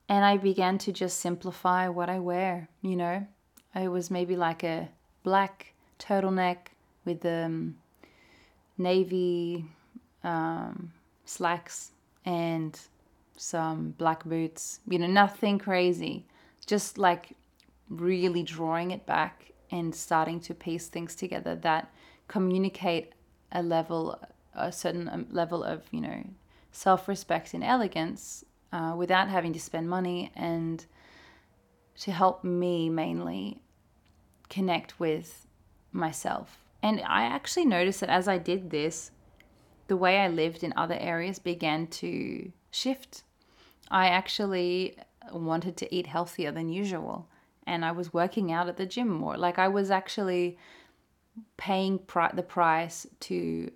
and 0.08 0.24
I 0.24 0.36
began 0.38 0.78
to 0.78 0.92
just 0.92 1.20
simplify 1.20 1.88
what 1.88 2.08
I 2.08 2.18
wear. 2.18 2.68
You 2.82 2.96
know, 2.96 3.26
it 3.74 3.88
was 3.88 4.10
maybe 4.10 4.36
like 4.36 4.64
a 4.64 4.88
black 5.22 5.74
turtleneck 5.98 6.68
with 7.04 7.24
um, 7.26 7.76
navy 8.78 9.66
um, 10.24 10.92
slacks 11.24 11.90
and 12.24 12.78
some 13.36 13.94
black 13.98 14.24
boots. 14.24 14.80
You 14.88 14.98
know, 14.98 15.06
nothing 15.06 15.58
crazy. 15.58 16.24
Just 16.66 16.96
like 16.96 17.36
really 17.88 18.42
drawing 18.42 18.90
it 18.90 19.06
back 19.06 19.52
and 19.70 19.94
starting 19.94 20.40
to 20.40 20.54
piece 20.54 20.88
things 20.88 21.14
together 21.14 21.54
that 21.56 21.92
communicate 22.26 23.12
a 23.52 23.62
level, 23.62 24.18
a 24.54 24.72
certain 24.72 25.08
um, 25.08 25.26
level 25.30 25.62
of, 25.64 25.82
you 25.90 26.00
know, 26.00 26.24
self 26.72 27.08
respect 27.08 27.54
and 27.54 27.64
elegance 27.64 28.44
uh, 28.72 28.94
without 28.96 29.28
having 29.28 29.52
to 29.52 29.60
spend 29.60 29.88
money 29.88 30.30
and 30.34 30.86
to 32.00 32.12
help 32.12 32.44
me 32.44 32.88
mainly 32.88 33.60
connect 34.48 35.00
with 35.00 35.46
myself. 35.92 36.58
And 36.82 37.00
I 37.00 37.22
actually 37.24 37.64
noticed 37.64 38.00
that 38.00 38.10
as 38.10 38.28
I 38.28 38.38
did 38.38 38.70
this, 38.70 39.10
the 39.88 39.96
way 39.96 40.18
I 40.18 40.28
lived 40.28 40.62
in 40.62 40.72
other 40.76 40.96
areas 41.00 41.38
began 41.38 41.86
to 41.88 42.52
shift. 42.70 43.24
I 43.90 44.08
actually 44.08 44.96
wanted 45.32 45.76
to 45.78 45.94
eat 45.94 46.06
healthier 46.06 46.52
than 46.52 46.68
usual 46.68 47.28
and 47.68 47.84
I 47.84 47.92
was 47.92 48.12
working 48.12 48.50
out 48.50 48.68
at 48.68 48.76
the 48.76 48.86
gym 48.86 49.08
more. 49.08 49.36
Like 49.36 49.58
I 49.58 49.68
was 49.68 49.90
actually 49.90 50.58
paying 51.56 51.98
pri- 51.98 52.32
the 52.34 52.42
price 52.42 53.06
to 53.20 53.70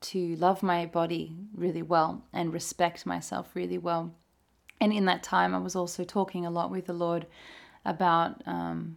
to 0.00 0.36
love 0.36 0.62
my 0.62 0.84
body 0.84 1.34
really 1.54 1.82
well 1.82 2.22
and 2.32 2.52
respect 2.52 3.06
myself 3.06 3.54
really 3.54 3.78
well. 3.78 4.12
And 4.78 4.92
in 4.92 5.06
that 5.06 5.22
time, 5.22 5.54
I 5.54 5.58
was 5.58 5.74
also 5.74 6.04
talking 6.04 6.44
a 6.44 6.50
lot 6.50 6.70
with 6.70 6.86
the 6.86 6.92
Lord 6.92 7.26
about 7.84 8.42
um, 8.46 8.96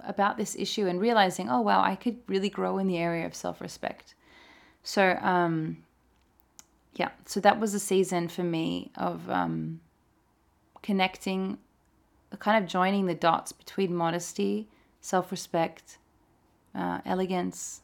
about 0.00 0.36
this 0.36 0.56
issue 0.56 0.86
and 0.86 1.00
realizing, 1.00 1.48
oh 1.48 1.60
wow, 1.60 1.82
I 1.82 1.94
could 1.94 2.18
really 2.26 2.50
grow 2.50 2.78
in 2.78 2.88
the 2.88 2.98
area 2.98 3.26
of 3.26 3.34
self-respect. 3.34 4.14
So 4.82 5.16
um, 5.20 5.84
yeah, 6.94 7.10
so 7.24 7.40
that 7.40 7.60
was 7.60 7.72
a 7.74 7.80
season 7.80 8.28
for 8.28 8.42
me 8.42 8.90
of 8.96 9.30
um, 9.30 9.80
connecting, 10.82 11.58
kind 12.38 12.62
of 12.62 12.70
joining 12.70 13.06
the 13.06 13.14
dots 13.14 13.52
between 13.52 13.94
modesty, 13.94 14.68
self-respect, 15.00 15.98
uh, 16.74 17.00
elegance, 17.04 17.82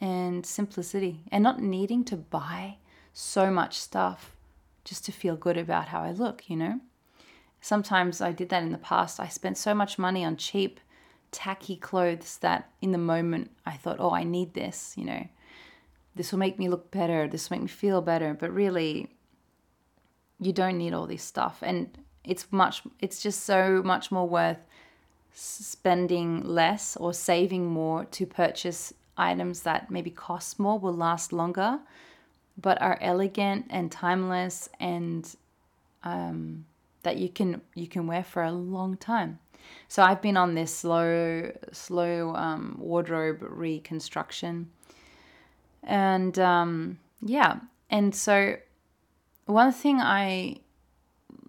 and 0.00 0.44
simplicity 0.44 1.20
and 1.32 1.42
not 1.42 1.60
needing 1.60 2.04
to 2.04 2.16
buy 2.16 2.76
so 3.12 3.50
much 3.50 3.78
stuff 3.78 4.36
just 4.84 5.04
to 5.04 5.12
feel 5.12 5.36
good 5.36 5.56
about 5.56 5.88
how 5.88 6.02
I 6.02 6.12
look, 6.12 6.48
you 6.48 6.56
know? 6.56 6.80
Sometimes 7.60 8.20
I 8.20 8.32
did 8.32 8.50
that 8.50 8.62
in 8.62 8.72
the 8.72 8.78
past. 8.78 9.18
I 9.18 9.28
spent 9.28 9.56
so 9.58 9.74
much 9.74 9.98
money 9.98 10.24
on 10.24 10.36
cheap, 10.36 10.78
tacky 11.32 11.76
clothes 11.76 12.38
that 12.38 12.70
in 12.80 12.92
the 12.92 12.98
moment 12.98 13.50
I 13.64 13.72
thought, 13.72 13.96
oh, 13.98 14.12
I 14.12 14.22
need 14.22 14.54
this, 14.54 14.94
you 14.96 15.04
know? 15.04 15.26
this 16.16 16.32
will 16.32 16.38
make 16.38 16.58
me 16.58 16.68
look 16.68 16.90
better, 16.90 17.28
this 17.28 17.48
will 17.48 17.58
make 17.58 17.62
me 17.64 17.68
feel 17.68 18.00
better, 18.00 18.34
but 18.34 18.52
really, 18.52 19.08
you 20.40 20.52
don't 20.52 20.78
need 20.78 20.94
all 20.94 21.06
this 21.06 21.22
stuff. 21.22 21.58
And 21.62 21.96
it's 22.26 22.46
much, 22.50 22.82
it's 23.00 23.22
just 23.22 23.44
so 23.44 23.82
much 23.82 24.10
more 24.10 24.28
worth 24.28 24.58
spending 25.32 26.42
less 26.44 26.96
or 26.96 27.12
saving 27.12 27.66
more 27.66 28.04
to 28.06 28.26
purchase 28.26 28.92
items 29.16 29.62
that 29.62 29.90
maybe 29.90 30.10
cost 30.10 30.58
more, 30.58 30.78
will 30.78 30.94
last 30.94 31.32
longer, 31.32 31.78
but 32.60 32.80
are 32.80 32.98
elegant 33.00 33.66
and 33.70 33.92
timeless 33.92 34.68
and 34.80 35.36
um, 36.04 36.64
that 37.02 37.16
you 37.16 37.28
can 37.28 37.60
you 37.74 37.86
can 37.86 38.06
wear 38.06 38.24
for 38.24 38.42
a 38.42 38.52
long 38.52 38.96
time. 38.96 39.38
So 39.88 40.02
I've 40.02 40.22
been 40.22 40.36
on 40.36 40.54
this 40.54 40.74
slow 40.74 41.52
slow 41.72 42.34
um, 42.34 42.76
wardrobe 42.78 43.38
reconstruction, 43.40 44.70
and 45.82 46.38
um, 46.38 46.98
yeah, 47.20 47.60
and 47.90 48.14
so 48.14 48.56
one 49.46 49.72
thing 49.72 50.00
I 50.00 50.60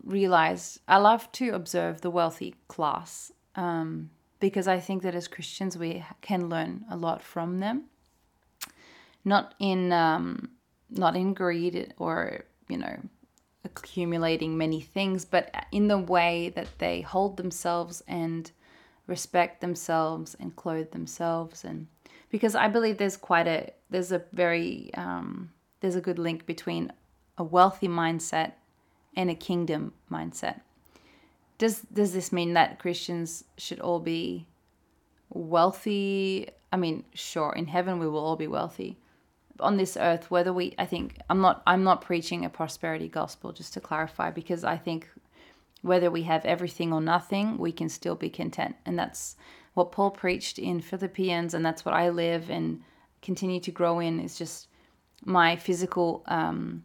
realized 0.07 0.79
I 0.87 0.97
love 0.97 1.31
to 1.33 1.49
observe 1.49 2.01
the 2.01 2.09
wealthy 2.09 2.55
class 2.67 3.31
um, 3.55 4.09
because 4.39 4.67
I 4.67 4.79
think 4.79 5.03
that 5.03 5.15
as 5.15 5.27
Christians 5.27 5.77
we 5.77 6.03
can 6.21 6.49
learn 6.49 6.85
a 6.89 6.97
lot 6.97 7.21
from 7.21 7.59
them. 7.59 7.85
Not 9.25 9.53
in 9.59 9.91
um, 9.91 10.51
not 10.89 11.15
in 11.15 11.33
greed 11.33 11.93
or 11.97 12.45
you 12.69 12.77
know 12.77 12.97
accumulating 13.65 14.57
many 14.57 14.79
things, 14.79 15.25
but 15.25 15.53
in 15.71 15.87
the 15.87 15.97
way 15.97 16.49
that 16.55 16.69
they 16.79 17.01
hold 17.01 17.35
themselves 17.35 18.01
and 18.07 18.49
respect 19.07 19.61
themselves 19.61 20.35
and 20.39 20.55
clothe 20.55 20.91
themselves 20.91 21.63
and 21.63 21.87
because 22.29 22.55
I 22.55 22.67
believe 22.67 22.97
there's 22.97 23.17
quite 23.17 23.47
a 23.47 23.71
there's 23.89 24.11
a 24.11 24.23
very 24.33 24.91
um, 24.95 25.51
there's 25.79 25.95
a 25.95 26.01
good 26.01 26.19
link 26.19 26.45
between 26.45 26.91
a 27.37 27.43
wealthy 27.43 27.87
mindset 27.87 28.53
and 29.17 29.29
a 29.29 29.35
kingdom 29.35 29.91
mindset. 30.09 30.61
Does 31.57 31.81
does 31.91 32.13
this 32.13 32.31
mean 32.31 32.53
that 32.53 32.79
Christians 32.79 33.43
should 33.57 33.81
all 33.81 33.99
be 33.99 34.47
wealthy? 35.29 36.49
I 36.71 36.77
mean, 36.77 37.03
sure, 37.13 37.51
in 37.53 37.65
heaven 37.65 37.99
we 37.99 38.07
will 38.07 38.23
all 38.23 38.37
be 38.37 38.47
wealthy. 38.47 38.97
On 39.59 39.75
this 39.75 39.97
earth, 39.97 40.29
whether 40.29 40.53
we 40.53 40.75
I 40.77 40.85
think 40.85 41.17
I'm 41.29 41.41
not 41.41 41.63
I'm 41.65 41.83
not 41.83 42.03
preaching 42.03 42.45
a 42.45 42.49
prosperity 42.49 43.09
gospel 43.09 43.51
just 43.51 43.73
to 43.73 43.81
clarify 43.81 44.29
because 44.29 44.63
I 44.63 44.77
think 44.77 45.09
whether 45.81 46.11
we 46.11 46.23
have 46.23 46.45
everything 46.45 46.93
or 46.93 47.01
nothing, 47.01 47.57
we 47.57 47.71
can 47.71 47.89
still 47.89 48.15
be 48.15 48.29
content. 48.29 48.75
And 48.85 48.97
that's 48.97 49.35
what 49.73 49.91
Paul 49.91 50.11
preached 50.11 50.59
in 50.59 50.81
Philippians, 50.81 51.53
and 51.53 51.65
that's 51.65 51.85
what 51.85 51.93
I 51.93 52.09
live 52.09 52.49
and 52.49 52.81
continue 53.21 53.59
to 53.61 53.71
grow 53.71 53.99
in 53.99 54.19
is 54.19 54.37
just 54.37 54.67
my 55.25 55.55
physical 55.55 56.23
um, 56.27 56.83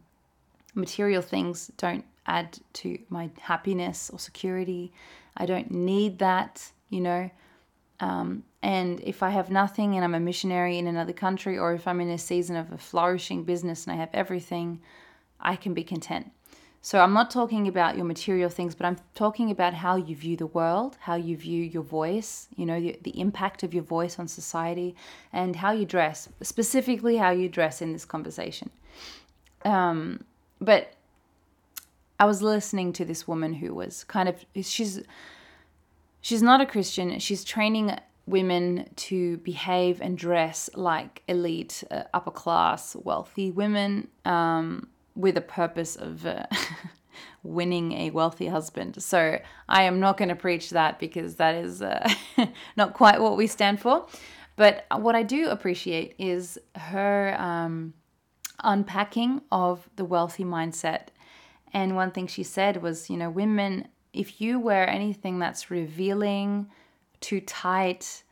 material 0.74 1.22
things 1.22 1.70
don't 1.76 2.04
add 2.26 2.58
to 2.74 2.98
my 3.08 3.30
happiness 3.40 4.10
or 4.10 4.18
security. 4.18 4.92
I 5.36 5.46
don't 5.46 5.70
need 5.70 6.18
that, 6.18 6.72
you 6.88 7.00
know. 7.00 7.30
Um, 8.00 8.44
and 8.62 9.00
if 9.00 9.22
I 9.22 9.30
have 9.30 9.50
nothing 9.50 9.94
and 9.94 10.04
I'm 10.04 10.14
a 10.14 10.20
missionary 10.20 10.78
in 10.78 10.86
another 10.86 11.12
country, 11.12 11.58
or 11.58 11.72
if 11.72 11.86
I'm 11.86 12.00
in 12.00 12.10
a 12.10 12.18
season 12.18 12.56
of 12.56 12.72
a 12.72 12.78
flourishing 12.78 13.44
business 13.44 13.86
and 13.86 13.94
I 13.94 13.98
have 13.98 14.10
everything, 14.12 14.80
I 15.40 15.56
can 15.56 15.74
be 15.74 15.84
content. 15.84 16.30
So 16.84 16.98
I'm 16.98 17.12
not 17.12 17.30
talking 17.30 17.68
about 17.68 17.96
your 17.96 18.04
material 18.04 18.50
things, 18.50 18.74
but 18.74 18.86
I'm 18.86 18.96
talking 19.14 19.52
about 19.52 19.72
how 19.72 19.94
you 19.94 20.16
view 20.16 20.36
the 20.36 20.48
world, 20.48 20.96
how 21.00 21.14
you 21.14 21.36
view 21.36 21.62
your 21.62 21.84
voice, 21.84 22.48
you 22.56 22.66
know, 22.66 22.80
the, 22.80 22.98
the 23.02 23.20
impact 23.20 23.62
of 23.62 23.72
your 23.72 23.84
voice 23.84 24.18
on 24.18 24.26
society, 24.26 24.96
and 25.32 25.54
how 25.54 25.70
you 25.70 25.86
dress, 25.86 26.28
specifically 26.42 27.16
how 27.16 27.30
you 27.30 27.48
dress 27.48 27.82
in 27.82 27.92
this 27.92 28.04
conversation. 28.04 28.70
Um, 29.64 30.24
but 30.60 30.94
I 32.22 32.24
was 32.24 32.40
listening 32.40 32.92
to 32.92 33.04
this 33.04 33.26
woman 33.26 33.52
who 33.52 33.74
was 33.74 34.04
kind 34.04 34.28
of 34.28 34.36
she's 34.64 35.02
she's 36.20 36.40
not 36.40 36.60
a 36.60 36.66
Christian. 36.66 37.18
She's 37.18 37.42
training 37.42 37.98
women 38.26 38.88
to 39.08 39.38
behave 39.38 40.00
and 40.00 40.16
dress 40.16 40.70
like 40.76 41.24
elite, 41.26 41.82
uh, 41.90 42.04
upper 42.14 42.30
class, 42.30 42.94
wealthy 42.94 43.50
women 43.50 44.06
um, 44.24 44.86
with 45.16 45.36
a 45.36 45.40
purpose 45.40 45.96
of 45.96 46.24
uh, 46.24 46.46
winning 47.42 47.90
a 47.90 48.10
wealthy 48.10 48.46
husband. 48.46 49.02
So 49.02 49.40
I 49.68 49.82
am 49.82 49.98
not 49.98 50.16
going 50.16 50.28
to 50.28 50.36
preach 50.36 50.70
that 50.70 51.00
because 51.00 51.34
that 51.36 51.56
is 51.56 51.82
uh, 51.82 52.08
not 52.76 52.94
quite 52.94 53.20
what 53.20 53.36
we 53.36 53.48
stand 53.48 53.80
for. 53.80 54.06
But 54.54 54.86
what 54.94 55.16
I 55.16 55.24
do 55.24 55.48
appreciate 55.48 56.14
is 56.20 56.56
her 56.76 57.34
um, 57.36 57.94
unpacking 58.62 59.42
of 59.50 59.90
the 59.96 60.04
wealthy 60.04 60.44
mindset 60.44 61.08
and 61.72 61.96
one 61.96 62.10
thing 62.10 62.26
she 62.26 62.42
said 62.42 62.82
was, 62.82 63.08
you 63.08 63.16
know, 63.16 63.30
women, 63.30 63.88
if 64.12 64.40
you 64.40 64.58
wear 64.58 64.88
anything 64.88 65.38
that's 65.38 65.70
revealing, 65.70 66.68
too 67.20 67.40
tight, 67.40 68.22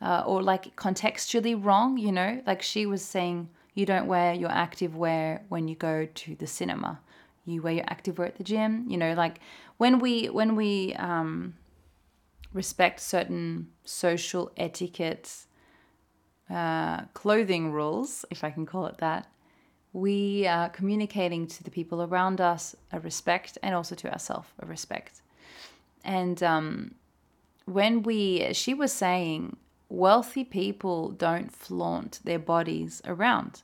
uh, 0.00 0.22
or 0.26 0.42
like 0.42 0.76
contextually 0.76 1.62
wrong, 1.62 1.96
you 1.98 2.12
know, 2.12 2.42
like 2.46 2.62
she 2.62 2.86
was 2.86 3.04
saying, 3.04 3.48
you 3.74 3.86
don't 3.86 4.06
wear 4.06 4.34
your 4.34 4.50
active 4.50 4.96
wear 4.96 5.44
when 5.48 5.68
you 5.68 5.76
go 5.76 6.06
to 6.06 6.34
the 6.34 6.46
cinema. 6.46 7.00
You 7.44 7.62
wear 7.62 7.74
your 7.74 7.84
active 7.88 8.18
wear 8.18 8.26
at 8.26 8.36
the 8.36 8.44
gym. 8.44 8.86
You 8.88 8.98
know, 8.98 9.14
like 9.14 9.38
when 9.76 10.00
we 10.00 10.26
when 10.26 10.56
we 10.56 10.94
um, 10.94 11.54
respect 12.52 13.00
certain 13.00 13.68
social 13.84 14.50
etiquettes, 14.56 15.46
uh, 16.50 17.02
clothing 17.14 17.70
rules, 17.72 18.24
if 18.30 18.42
I 18.42 18.50
can 18.50 18.66
call 18.66 18.86
it 18.86 18.98
that, 18.98 19.28
we 19.98 20.46
are 20.46 20.68
communicating 20.68 21.46
to 21.46 21.64
the 21.64 21.70
people 21.70 22.02
around 22.02 22.40
us 22.40 22.76
a 22.92 23.00
respect 23.00 23.58
and 23.62 23.74
also 23.74 23.94
to 23.94 24.12
ourselves 24.12 24.48
a 24.60 24.66
respect. 24.66 25.22
And 26.04 26.42
um, 26.42 26.94
when 27.64 28.02
we, 28.02 28.52
she 28.52 28.74
was 28.74 28.92
saying, 28.92 29.56
wealthy 29.88 30.44
people 30.44 31.10
don't 31.10 31.52
flaunt 31.52 32.20
their 32.24 32.38
bodies 32.38 33.02
around 33.04 33.62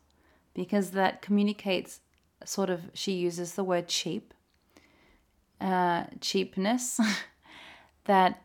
because 0.54 0.90
that 0.90 1.22
communicates 1.22 2.00
sort 2.44 2.70
of, 2.70 2.90
she 2.94 3.12
uses 3.12 3.54
the 3.54 3.64
word 3.64 3.88
cheap, 3.88 4.34
uh, 5.60 6.04
cheapness 6.20 7.00
that 8.04 8.40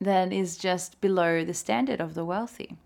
that 0.00 0.32
is 0.32 0.58
just 0.58 1.00
below 1.00 1.44
the 1.44 1.54
standard 1.54 2.00
of 2.00 2.14
the 2.14 2.24
wealthy. 2.24 2.76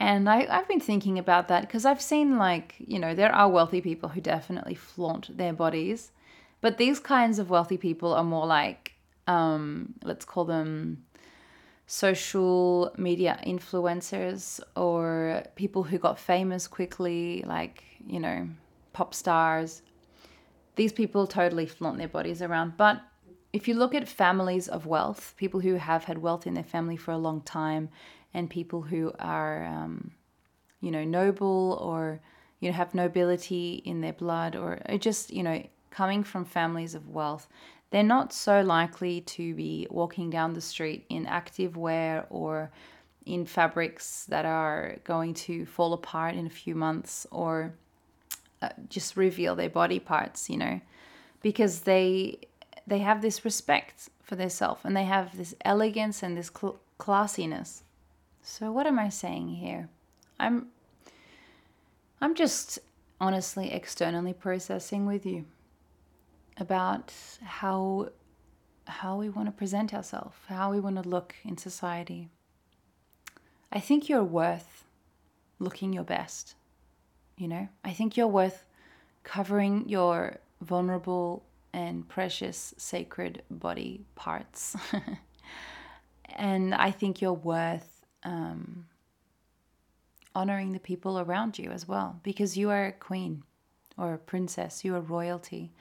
And 0.00 0.28
I, 0.28 0.46
I've 0.48 0.68
been 0.68 0.80
thinking 0.80 1.18
about 1.18 1.48
that 1.48 1.62
because 1.62 1.84
I've 1.84 2.00
seen, 2.00 2.38
like, 2.38 2.76
you 2.78 2.98
know, 2.98 3.14
there 3.14 3.34
are 3.34 3.48
wealthy 3.48 3.80
people 3.80 4.08
who 4.08 4.20
definitely 4.20 4.74
flaunt 4.74 5.36
their 5.36 5.52
bodies. 5.52 6.12
But 6.60 6.78
these 6.78 7.00
kinds 7.00 7.38
of 7.38 7.50
wealthy 7.50 7.76
people 7.76 8.12
are 8.14 8.24
more 8.24 8.46
like, 8.46 8.92
um, 9.26 9.94
let's 10.04 10.24
call 10.24 10.44
them 10.44 11.04
social 11.86 12.92
media 12.98 13.40
influencers 13.46 14.60
or 14.76 15.42
people 15.56 15.82
who 15.82 15.98
got 15.98 16.18
famous 16.18 16.68
quickly, 16.68 17.44
like, 17.46 17.82
you 18.06 18.20
know, 18.20 18.48
pop 18.92 19.14
stars. 19.14 19.82
These 20.76 20.92
people 20.92 21.26
totally 21.26 21.66
flaunt 21.66 21.98
their 21.98 22.08
bodies 22.08 22.42
around. 22.42 22.76
But 22.76 23.00
if 23.52 23.66
you 23.66 23.74
look 23.74 23.94
at 23.94 24.06
families 24.06 24.68
of 24.68 24.86
wealth, 24.86 25.34
people 25.36 25.60
who 25.60 25.74
have 25.74 26.04
had 26.04 26.18
wealth 26.18 26.46
in 26.46 26.54
their 26.54 26.62
family 26.62 26.96
for 26.96 27.12
a 27.12 27.18
long 27.18 27.40
time, 27.40 27.88
and 28.34 28.48
people 28.50 28.82
who 28.82 29.12
are, 29.18 29.64
um, 29.64 30.12
you 30.80 30.90
know, 30.90 31.04
noble 31.04 31.78
or, 31.80 32.20
you 32.60 32.70
know, 32.70 32.76
have 32.76 32.94
nobility 32.94 33.82
in 33.84 34.00
their 34.00 34.12
blood 34.12 34.56
or 34.56 34.80
just, 34.98 35.32
you 35.32 35.42
know, 35.42 35.62
coming 35.90 36.22
from 36.22 36.44
families 36.44 36.94
of 36.94 37.08
wealth, 37.08 37.48
they're 37.90 38.02
not 38.02 38.32
so 38.32 38.60
likely 38.62 39.20
to 39.22 39.54
be 39.54 39.86
walking 39.90 40.30
down 40.30 40.52
the 40.52 40.60
street 40.60 41.06
in 41.08 41.26
active 41.26 41.76
wear 41.76 42.26
or 42.30 42.70
in 43.24 43.44
fabrics 43.46 44.24
that 44.26 44.44
are 44.44 44.96
going 45.04 45.34
to 45.34 45.66
fall 45.66 45.92
apart 45.92 46.34
in 46.34 46.46
a 46.46 46.50
few 46.50 46.74
months 46.74 47.26
or 47.30 47.74
uh, 48.62 48.70
just 48.88 49.16
reveal 49.16 49.54
their 49.54 49.70
body 49.70 49.98
parts, 49.98 50.50
you 50.50 50.56
know, 50.56 50.80
because 51.42 51.80
they 51.80 52.38
they 52.86 52.98
have 52.98 53.20
this 53.20 53.44
respect 53.44 54.08
for 54.22 54.34
themselves 54.34 54.80
and 54.84 54.96
they 54.96 55.04
have 55.04 55.36
this 55.36 55.54
elegance 55.64 56.22
and 56.22 56.36
this 56.36 56.50
cl- 56.54 56.80
classiness. 56.98 57.82
So 58.50 58.72
what 58.72 58.86
am 58.86 58.98
I 58.98 59.10
saying 59.10 59.48
here? 59.48 59.90
I'm 60.40 60.68
I'm 62.18 62.34
just 62.34 62.78
honestly 63.20 63.70
externally 63.70 64.32
processing 64.32 65.04
with 65.04 65.26
you 65.26 65.44
about 66.56 67.12
how 67.42 68.08
how 68.86 69.18
we 69.18 69.28
want 69.28 69.48
to 69.48 69.52
present 69.52 69.92
ourselves, 69.92 70.34
how 70.48 70.70
we 70.70 70.80
want 70.80 70.96
to 71.00 71.06
look 71.06 71.36
in 71.44 71.58
society. 71.58 72.30
I 73.70 73.80
think 73.80 74.08
you're 74.08 74.24
worth 74.24 74.86
looking 75.58 75.92
your 75.92 76.04
best. 76.04 76.54
You 77.36 77.48
know, 77.48 77.68
I 77.84 77.92
think 77.92 78.16
you're 78.16 78.26
worth 78.26 78.64
covering 79.24 79.86
your 79.90 80.38
vulnerable 80.62 81.44
and 81.74 82.08
precious 82.08 82.74
sacred 82.78 83.42
body 83.50 84.06
parts. 84.14 84.74
and 86.24 86.74
I 86.74 86.90
think 86.90 87.20
you're 87.20 87.34
worth 87.34 87.97
um, 88.24 88.86
honoring 90.34 90.72
the 90.72 90.80
people 90.80 91.18
around 91.18 91.58
you 91.58 91.70
as 91.70 91.86
well, 91.86 92.20
because 92.22 92.56
you 92.56 92.70
are 92.70 92.86
a 92.86 92.92
queen 92.92 93.42
or 93.96 94.14
a 94.14 94.18
princess, 94.18 94.84
you 94.84 94.94
are 94.94 95.00
royalty, 95.00 95.72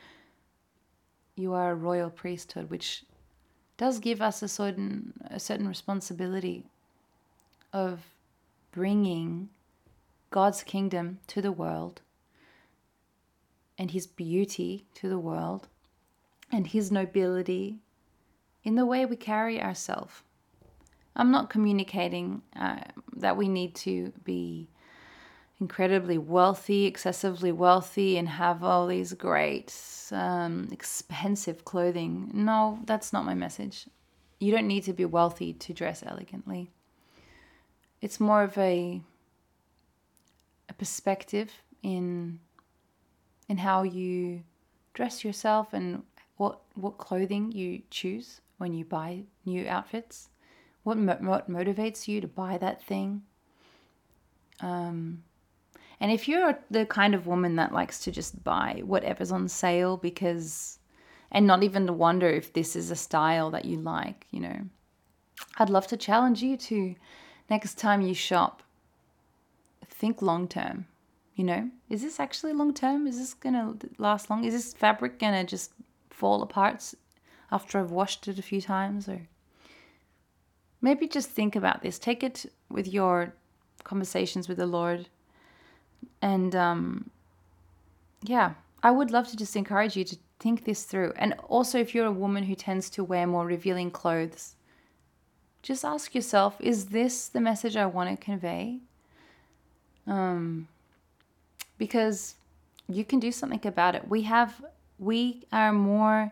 you 1.35 1.53
are 1.53 1.71
a 1.71 1.75
royal 1.75 2.09
priesthood, 2.09 2.69
which 2.69 3.03
does 3.77 3.99
give 3.99 4.21
us 4.21 4.41
a 4.41 4.47
certain 4.47 5.13
a 5.29 5.39
certain 5.39 5.67
responsibility 5.67 6.65
of 7.71 7.99
bringing 8.71 9.49
God's 10.31 10.63
kingdom 10.63 11.19
to 11.27 11.41
the 11.41 11.51
world 11.51 12.01
and 13.77 13.91
his 13.91 14.07
beauty 14.07 14.85
to 14.95 15.07
the 15.07 15.19
world 15.19 15.67
and 16.51 16.67
his 16.67 16.91
nobility 16.91 17.77
in 18.63 18.75
the 18.75 18.85
way 18.85 19.05
we 19.05 19.15
carry 19.15 19.61
ourselves. 19.61 20.23
I'm 21.17 21.31
not 21.31 21.49
communicating 21.49 22.43
uh, 22.55 22.79
that 23.17 23.35
we 23.35 23.49
need 23.49 23.73
to 23.75 24.13
be 24.23 24.69
incredibly 25.59 26.19
wealthy, 26.19 26.85
excessively 26.85 27.51
wealthy, 27.51 28.17
and 28.17 28.29
have 28.29 28.63
all 28.63 28.85
these 28.85 29.13
great, 29.13 29.73
um, 30.11 30.69
expensive 30.71 31.65
clothing. 31.65 32.29
No, 32.33 32.79
that's 32.85 33.11
not 33.11 33.25
my 33.25 33.33
message. 33.33 33.87
You 34.39 34.51
don't 34.51 34.67
need 34.67 34.83
to 34.83 34.93
be 34.93 35.05
wealthy 35.05 35.53
to 35.53 35.73
dress 35.73 36.03
elegantly. 36.05 36.69
It's 37.99 38.19
more 38.19 38.43
of 38.43 38.55
a 38.57 39.01
a 40.69 40.73
perspective 40.73 41.49
in 41.81 42.39
in 43.49 43.57
how 43.57 43.81
you 43.81 44.43
dress 44.93 45.23
yourself 45.23 45.73
and 45.73 46.03
what 46.35 46.59
what 46.75 46.99
clothing 46.99 47.51
you 47.51 47.81
choose 47.89 48.41
when 48.59 48.73
you 48.73 48.85
buy 48.85 49.23
new 49.45 49.67
outfits. 49.67 50.29
What, 50.87 50.97
mo- 50.97 51.17
what 51.19 51.51
motivates 51.51 52.07
you 52.07 52.21
to 52.21 52.29
buy 52.29 52.57
that 52.59 52.81
thing? 52.81 53.23
Um, 54.61 55.21
and 55.99 56.13
if 56.13 56.29
you're 56.29 56.57
the 56.71 56.85
kind 56.85 57.13
of 57.13 57.27
woman 57.27 57.57
that 57.57 57.73
likes 57.73 57.99
to 58.05 58.11
just 58.11 58.41
buy 58.41 58.81
whatever's 58.85 59.33
on 59.33 59.49
sale 59.49 59.97
because, 59.97 60.79
and 61.29 61.45
not 61.45 61.61
even 61.61 61.87
to 61.87 61.91
wonder 61.91 62.29
if 62.29 62.53
this 62.53 62.73
is 62.73 62.89
a 62.89 62.95
style 62.95 63.51
that 63.51 63.65
you 63.65 63.75
like, 63.75 64.27
you 64.31 64.39
know, 64.39 64.61
I'd 65.57 65.69
love 65.69 65.87
to 65.87 65.97
challenge 65.97 66.41
you 66.41 66.55
to 66.55 66.95
next 67.49 67.77
time 67.77 67.99
you 67.99 68.13
shop, 68.13 68.63
think 69.89 70.21
long 70.21 70.47
term. 70.47 70.85
You 71.35 71.43
know, 71.43 71.69
is 71.89 72.01
this 72.01 72.17
actually 72.17 72.53
long 72.53 72.73
term? 72.73 73.07
Is 73.07 73.17
this 73.17 73.33
gonna 73.33 73.75
last 73.97 74.29
long? 74.29 74.45
Is 74.45 74.53
this 74.53 74.73
fabric 74.73 75.19
gonna 75.19 75.43
just 75.43 75.73
fall 76.09 76.41
apart 76.41 76.93
after 77.51 77.77
I've 77.77 77.91
washed 77.91 78.29
it 78.29 78.39
a 78.39 78.41
few 78.41 78.61
times? 78.61 79.09
Or 79.09 79.27
maybe 80.81 81.07
just 81.07 81.29
think 81.29 81.55
about 81.55 81.81
this. 81.81 81.99
Take 81.99 82.23
it 82.23 82.45
with 82.69 82.87
your 82.87 83.33
conversations 83.83 84.47
with 84.47 84.57
the 84.57 84.65
Lord. 84.65 85.07
And 86.21 86.55
um, 86.55 87.09
yeah, 88.23 88.53
I 88.83 88.91
would 88.91 89.11
love 89.11 89.27
to 89.29 89.37
just 89.37 89.55
encourage 89.55 89.95
you 89.95 90.03
to 90.05 90.17
think 90.39 90.65
this 90.65 90.83
through. 90.83 91.13
And 91.15 91.33
also, 91.47 91.79
if 91.79 91.95
you're 91.95 92.05
a 92.05 92.11
woman 92.11 92.43
who 92.43 92.55
tends 92.55 92.89
to 92.91 93.03
wear 93.03 93.25
more 93.25 93.45
revealing 93.45 93.91
clothes, 93.91 94.55
just 95.61 95.83
ask 95.83 96.13
yourself 96.13 96.55
is 96.59 96.87
this 96.87 97.27
the 97.27 97.41
message 97.41 97.75
I 97.75 97.85
want 97.85 98.09
to 98.09 98.23
convey? 98.23 98.79
Um, 100.05 100.67
because 101.77 102.35
you 102.87 103.03
can 103.03 103.19
do 103.19 103.31
something 103.31 103.65
about 103.65 103.95
it. 103.95 104.07
We 104.07 104.21
have, 104.23 104.63
we 104.99 105.43
are 105.51 105.73
more. 105.73 106.31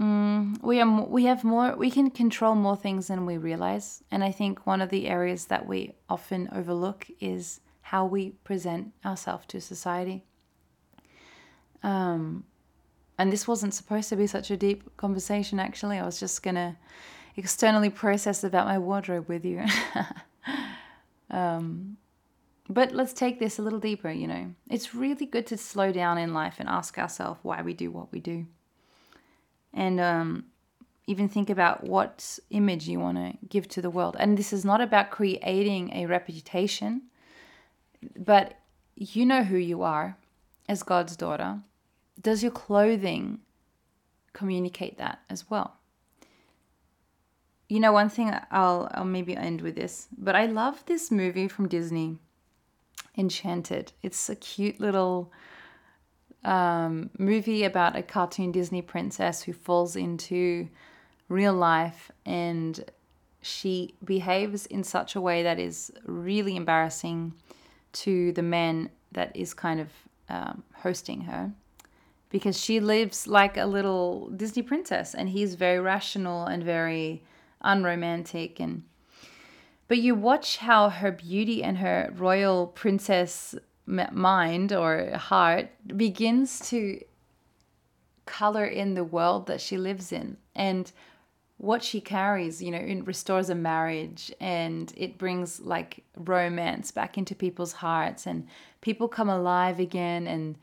Mm, 0.00 0.62
we 0.62 0.80
are 0.80 1.04
we 1.06 1.24
have 1.24 1.42
more 1.42 1.74
we 1.74 1.90
can 1.90 2.08
control 2.10 2.54
more 2.54 2.76
things 2.76 3.08
than 3.08 3.26
we 3.26 3.36
realize 3.36 4.00
and 4.12 4.22
i 4.22 4.30
think 4.30 4.64
one 4.64 4.80
of 4.80 4.90
the 4.90 5.08
areas 5.08 5.46
that 5.46 5.66
we 5.66 5.92
often 6.08 6.48
overlook 6.52 7.08
is 7.18 7.58
how 7.80 8.06
we 8.06 8.30
present 8.44 8.92
ourselves 9.04 9.44
to 9.48 9.60
society 9.60 10.22
um, 11.82 12.44
and 13.18 13.32
this 13.32 13.48
wasn't 13.48 13.74
supposed 13.74 14.08
to 14.08 14.14
be 14.14 14.28
such 14.28 14.52
a 14.52 14.56
deep 14.56 14.96
conversation 14.96 15.58
actually 15.58 15.98
i 15.98 16.06
was 16.06 16.20
just 16.20 16.44
gonna 16.44 16.76
externally 17.36 17.90
process 17.90 18.44
about 18.44 18.68
my 18.68 18.78
wardrobe 18.78 19.28
with 19.28 19.44
you 19.44 19.64
um, 21.32 21.96
but 22.68 22.92
let's 22.92 23.14
take 23.14 23.38
this 23.38 23.58
a 23.58 23.62
little 23.62 23.78
deeper, 23.78 24.10
you 24.10 24.26
know. 24.26 24.54
It's 24.70 24.94
really 24.94 25.24
good 25.24 25.46
to 25.46 25.56
slow 25.56 25.90
down 25.90 26.18
in 26.18 26.34
life 26.34 26.56
and 26.58 26.68
ask 26.68 26.98
ourselves 26.98 27.40
why 27.42 27.62
we 27.62 27.72
do 27.72 27.90
what 27.90 28.12
we 28.12 28.20
do. 28.20 28.46
And 29.74 30.00
um, 30.00 30.44
even 31.06 31.28
think 31.28 31.48
about 31.48 31.84
what 31.84 32.38
image 32.50 32.86
you 32.86 33.00
want 33.00 33.16
to 33.16 33.46
give 33.48 33.66
to 33.68 33.82
the 33.82 33.90
world. 33.90 34.16
And 34.18 34.36
this 34.36 34.52
is 34.52 34.64
not 34.64 34.80
about 34.80 35.10
creating 35.10 35.92
a 35.94 36.06
reputation, 36.06 37.02
but 38.16 38.58
you 38.94 39.24
know 39.24 39.42
who 39.42 39.56
you 39.56 39.82
are 39.82 40.16
as 40.68 40.82
God's 40.82 41.16
daughter. 41.16 41.60
Does 42.20 42.42
your 42.42 42.52
clothing 42.52 43.40
communicate 44.32 44.98
that 44.98 45.20
as 45.30 45.48
well? 45.48 45.76
You 47.68 47.80
know, 47.80 47.92
one 47.92 48.08
thing 48.08 48.34
I'll, 48.50 48.88
I'll 48.92 49.04
maybe 49.04 49.36
end 49.36 49.60
with 49.60 49.76
this, 49.76 50.08
but 50.16 50.34
I 50.34 50.46
love 50.46 50.84
this 50.86 51.10
movie 51.10 51.48
from 51.48 51.68
Disney 51.68 52.18
Enchanted. 53.16 53.92
It's 54.02 54.28
a 54.28 54.36
cute 54.36 54.78
little 54.78 55.32
um, 56.44 57.10
movie 57.18 57.64
about 57.64 57.96
a 57.96 58.02
cartoon 58.02 58.52
Disney 58.52 58.82
princess 58.82 59.42
who 59.42 59.52
falls 59.52 59.96
into 59.96 60.68
real 61.28 61.52
life 61.52 62.10
and 62.24 62.84
she 63.42 63.94
behaves 64.04 64.66
in 64.66 64.82
such 64.82 65.14
a 65.14 65.20
way 65.20 65.42
that 65.42 65.58
is 65.58 65.92
really 66.04 66.56
embarrassing 66.56 67.34
to 67.92 68.32
the 68.32 68.42
man 68.42 68.90
that 69.12 69.34
is 69.34 69.54
kind 69.54 69.80
of 69.80 69.88
um, 70.28 70.62
hosting 70.74 71.22
her. 71.22 71.52
Because 72.30 72.60
she 72.60 72.78
lives 72.78 73.26
like 73.26 73.56
a 73.56 73.64
little 73.64 74.28
Disney 74.28 74.62
princess 74.62 75.14
and 75.14 75.30
he's 75.30 75.54
very 75.54 75.80
rational 75.80 76.44
and 76.44 76.62
very 76.62 77.22
unromantic 77.62 78.60
and 78.60 78.82
but 79.88 79.98
you 79.98 80.14
watch 80.14 80.58
how 80.58 80.90
her 80.90 81.10
beauty 81.10 81.64
and 81.64 81.78
her 81.78 82.12
royal 82.14 82.66
princess 82.66 83.54
mind 84.12 84.72
or 84.72 85.10
heart 85.16 85.68
begins 85.96 86.60
to 86.68 87.00
color 88.26 88.64
in 88.64 88.94
the 88.94 89.04
world 89.04 89.46
that 89.46 89.60
she 89.60 89.78
lives 89.78 90.12
in 90.12 90.36
and 90.54 90.92
what 91.56 91.82
she 91.82 92.00
carries 92.00 92.62
you 92.62 92.70
know 92.70 92.78
it 92.78 93.06
restores 93.06 93.48
a 93.48 93.54
marriage 93.54 94.30
and 94.38 94.92
it 94.96 95.16
brings 95.16 95.60
like 95.60 96.04
romance 96.16 96.90
back 96.90 97.16
into 97.16 97.34
people's 97.34 97.72
hearts 97.72 98.26
and 98.26 98.46
people 98.82 99.08
come 99.08 99.30
alive 99.30 99.80
again 99.80 100.26
and 100.26 100.58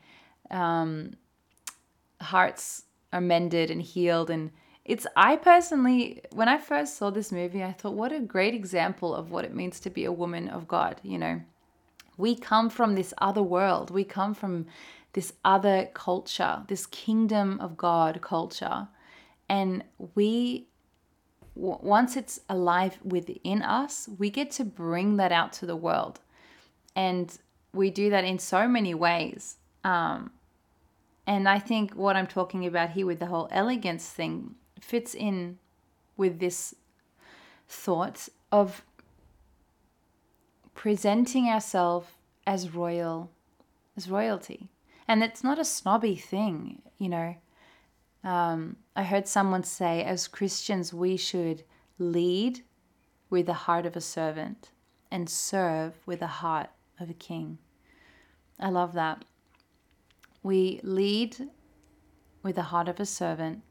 um, 0.50 1.14
hearts 2.20 2.84
are 3.12 3.20
mended 3.20 3.70
and 3.70 3.82
healed 3.82 4.30
and 4.30 4.50
it's 4.86 5.06
I 5.16 5.36
personally 5.36 6.22
when 6.32 6.48
I 6.48 6.58
first 6.58 6.96
saw 6.96 7.10
this 7.10 7.32
movie, 7.32 7.62
I 7.62 7.72
thought 7.72 7.94
what 7.94 8.12
a 8.12 8.20
great 8.20 8.54
example 8.54 9.14
of 9.14 9.32
what 9.32 9.44
it 9.44 9.54
means 9.54 9.80
to 9.80 9.90
be 9.90 10.04
a 10.04 10.12
woman 10.12 10.48
of 10.48 10.68
God, 10.68 11.00
you 11.02 11.18
know. 11.18 11.40
We 12.16 12.34
come 12.34 12.70
from 12.70 12.94
this 12.94 13.12
other 13.18 13.42
world. 13.42 13.90
We 13.90 14.04
come 14.04 14.34
from 14.34 14.66
this 15.12 15.32
other 15.44 15.88
culture, 15.94 16.62
this 16.68 16.86
kingdom 16.86 17.58
of 17.60 17.76
God 17.76 18.20
culture. 18.20 18.88
And 19.48 19.84
we 20.14 20.66
once 21.56 22.16
it's 22.16 22.38
alive 22.50 22.98
within 23.02 23.62
us, 23.62 24.10
we 24.18 24.28
get 24.28 24.50
to 24.50 24.64
bring 24.64 25.16
that 25.16 25.32
out 25.32 25.54
to 25.54 25.64
the 25.64 25.76
world. 25.76 26.20
And 26.94 27.36
we 27.72 27.90
do 27.90 28.10
that 28.10 28.24
in 28.24 28.38
so 28.38 28.68
many 28.68 28.94
ways. 28.94 29.56
Um, 29.82 30.32
and 31.26 31.48
I 31.48 31.58
think 31.58 31.94
what 31.94 32.14
I'm 32.14 32.26
talking 32.26 32.66
about 32.66 32.90
here 32.90 33.06
with 33.06 33.20
the 33.20 33.26
whole 33.26 33.48
elegance 33.50 34.06
thing 34.08 34.54
fits 34.80 35.14
in 35.14 35.58
with 36.16 36.38
this 36.38 36.74
thought 37.68 38.28
of 38.52 38.84
presenting 40.76 41.48
ourselves 41.48 42.06
as 42.46 42.72
royal, 42.72 43.30
as 43.96 44.08
royalty. 44.08 44.68
And 45.08 45.24
it's 45.24 45.42
not 45.42 45.58
a 45.58 45.64
snobby 45.64 46.14
thing, 46.14 46.82
you 46.98 47.08
know. 47.08 47.34
Um, 48.22 48.76
I 48.94 49.02
heard 49.02 49.26
someone 49.26 49.64
say, 49.64 50.04
as 50.04 50.28
Christians, 50.28 50.92
we 50.92 51.16
should 51.16 51.64
lead 51.98 52.62
with 53.30 53.46
the 53.46 53.54
heart 53.54 53.86
of 53.86 53.96
a 53.96 54.00
servant 54.00 54.70
and 55.10 55.30
serve 55.30 55.94
with 56.06 56.20
the 56.20 56.26
heart 56.26 56.68
of 57.00 57.08
a 57.08 57.14
king. 57.14 57.58
I 58.60 58.68
love 58.68 58.92
that. 58.92 59.24
We 60.42 60.80
lead 60.82 61.48
with 62.42 62.56
the 62.56 62.62
heart 62.62 62.88
of 62.88 63.00
a 63.00 63.06
servant 63.06 63.62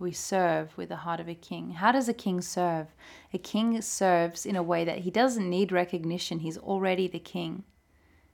we 0.00 0.12
serve 0.12 0.76
with 0.76 0.88
the 0.88 0.96
heart 0.96 1.20
of 1.20 1.28
a 1.28 1.34
king. 1.34 1.70
How 1.72 1.92
does 1.92 2.08
a 2.08 2.14
king 2.14 2.40
serve? 2.40 2.88
A 3.32 3.38
king 3.38 3.80
serves 3.82 4.46
in 4.46 4.56
a 4.56 4.62
way 4.62 4.84
that 4.84 4.98
he 4.98 5.10
doesn't 5.10 5.48
need 5.48 5.72
recognition. 5.72 6.40
He's 6.40 6.58
already 6.58 7.08
the 7.08 7.18
king. 7.18 7.64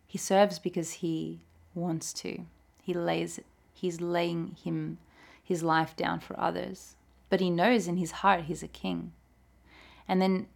He 0.07 0.19
serves 0.19 0.59
because 0.59 0.93
he 0.93 1.41
wants 1.75 2.13
to. 2.15 2.45
He 2.83 2.95
lays 2.95 3.41
he's 3.73 4.01
laying 4.01 4.57
him 4.63 4.99
his 5.43 5.63
life 5.63 5.97
down 5.97 6.21
for 6.21 6.39
others. 6.39 6.97
But 7.29 7.41
he 7.41 7.51
knows 7.51 7.89
in 7.89 7.97
his 7.97 8.13
heart 8.13 8.43
he's 8.43 8.63
a 8.63 8.69
king. 8.69 9.13
And 10.07 10.21
then 10.21 10.47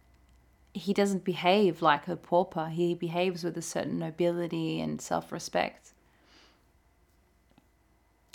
he 0.73 0.93
doesn't 0.93 1.23
behave 1.23 1.81
like 1.81 2.07
a 2.07 2.15
pauper. 2.15 2.67
He 2.67 2.93
behaves 2.93 3.43
with 3.43 3.57
a 3.57 3.61
certain 3.61 3.99
nobility 3.99 4.79
and 4.79 5.01
self 5.01 5.31
respect. 5.31 5.93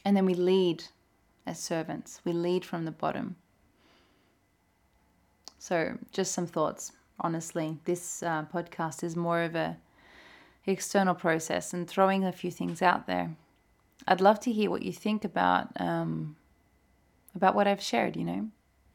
And 0.04 0.16
then 0.16 0.26
we 0.26 0.34
lead 0.34 0.84
as 1.46 1.59
servants, 1.59 2.20
we 2.24 2.33
lead 2.33 2.64
from 2.64 2.85
the 2.85 2.90
bottom. 2.90 3.37
So, 5.59 5.98
just 6.12 6.33
some 6.33 6.46
thoughts. 6.46 6.92
Honestly, 7.20 7.78
this 7.85 8.22
uh, 8.22 8.44
podcast 8.52 9.04
is 9.04 9.16
more 9.16 9.42
of 9.42 9.54
a 9.54 9.78
external 10.66 11.14
process 11.14 11.72
and 11.72 11.88
throwing 11.88 12.24
a 12.24 12.33
few 12.33 12.50
things 12.50 12.83
out 12.83 13.07
there. 13.07 13.37
I'd 14.07 14.20
love 14.20 14.40
to 14.40 14.52
hear 14.52 14.70
what 14.70 14.83
you 14.83 14.92
think 14.92 15.24
about 15.24 15.68
um, 15.80 16.37
about 17.35 17.54
what 17.54 17.66
I've 17.66 17.83
shared. 17.83 18.16
You 18.16 18.24
know, 18.24 18.48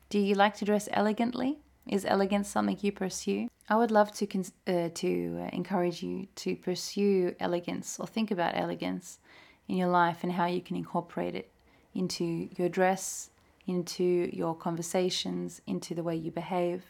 do 0.09 0.19
you 0.19 0.35
like 0.35 0.55
to 0.57 0.65
dress 0.65 0.89
elegantly? 0.91 1.59
Is 1.87 2.05
elegance 2.05 2.49
something 2.49 2.77
you 2.81 2.91
pursue? 2.91 3.47
I 3.67 3.75
would 3.75 3.91
love 3.91 4.11
to 4.13 4.27
uh, 4.67 4.89
to 4.93 5.39
uh, 5.41 5.49
encourage 5.53 6.03
you 6.03 6.27
to 6.35 6.55
pursue 6.55 7.35
elegance 7.39 7.99
or 7.99 8.07
think 8.07 8.31
about 8.31 8.55
elegance 8.55 9.19
in 9.67 9.77
your 9.77 9.89
life 9.89 10.23
and 10.23 10.33
how 10.33 10.45
you 10.45 10.61
can 10.61 10.75
incorporate 10.75 11.35
it 11.35 11.51
into 11.99 12.47
your 12.57 12.69
dress, 12.69 13.29
into 13.67 14.29
your 14.33 14.55
conversations, 14.55 15.61
into 15.67 15.93
the 15.93 16.01
way 16.01 16.15
you 16.15 16.31
behave. 16.31 16.81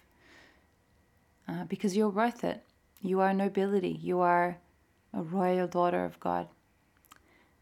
Uh, 1.48 1.64
because 1.66 1.98
you're 1.98 2.10
worth 2.10 2.44
it. 2.44 2.64
You 3.02 3.20
are 3.22 3.34
nobility. 3.34 3.98
You 4.02 4.20
are 4.20 4.58
a 5.14 5.22
royal 5.22 5.68
daughter 5.68 6.06
of 6.06 6.20
God. 6.20 6.48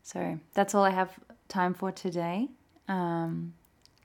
So 0.03 0.39
that's 0.53 0.75
all 0.75 0.83
I 0.83 0.89
have 0.89 1.11
time 1.47 1.73
for 1.73 1.91
today. 1.91 2.49
Um, 2.89 3.53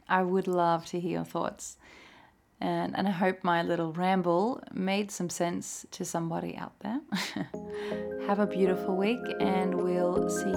I 0.08 0.22
would 0.22 0.46
love 0.46 0.86
to 0.86 1.00
hear 1.00 1.12
your 1.12 1.24
thoughts. 1.24 1.78
And, 2.60 2.96
and 2.96 3.08
I 3.08 3.10
hope 3.10 3.42
my 3.42 3.64
little 3.64 3.92
ramble 3.92 4.62
made 4.72 5.10
some 5.10 5.28
sense 5.28 5.84
to 5.90 6.04
somebody 6.04 6.56
out 6.56 6.78
there. 6.78 7.00
Have 8.28 8.38
a 8.38 8.46
beautiful 8.46 8.96
week, 8.96 9.18
and 9.40 9.74
we'll 9.74 10.30
see 10.30 10.54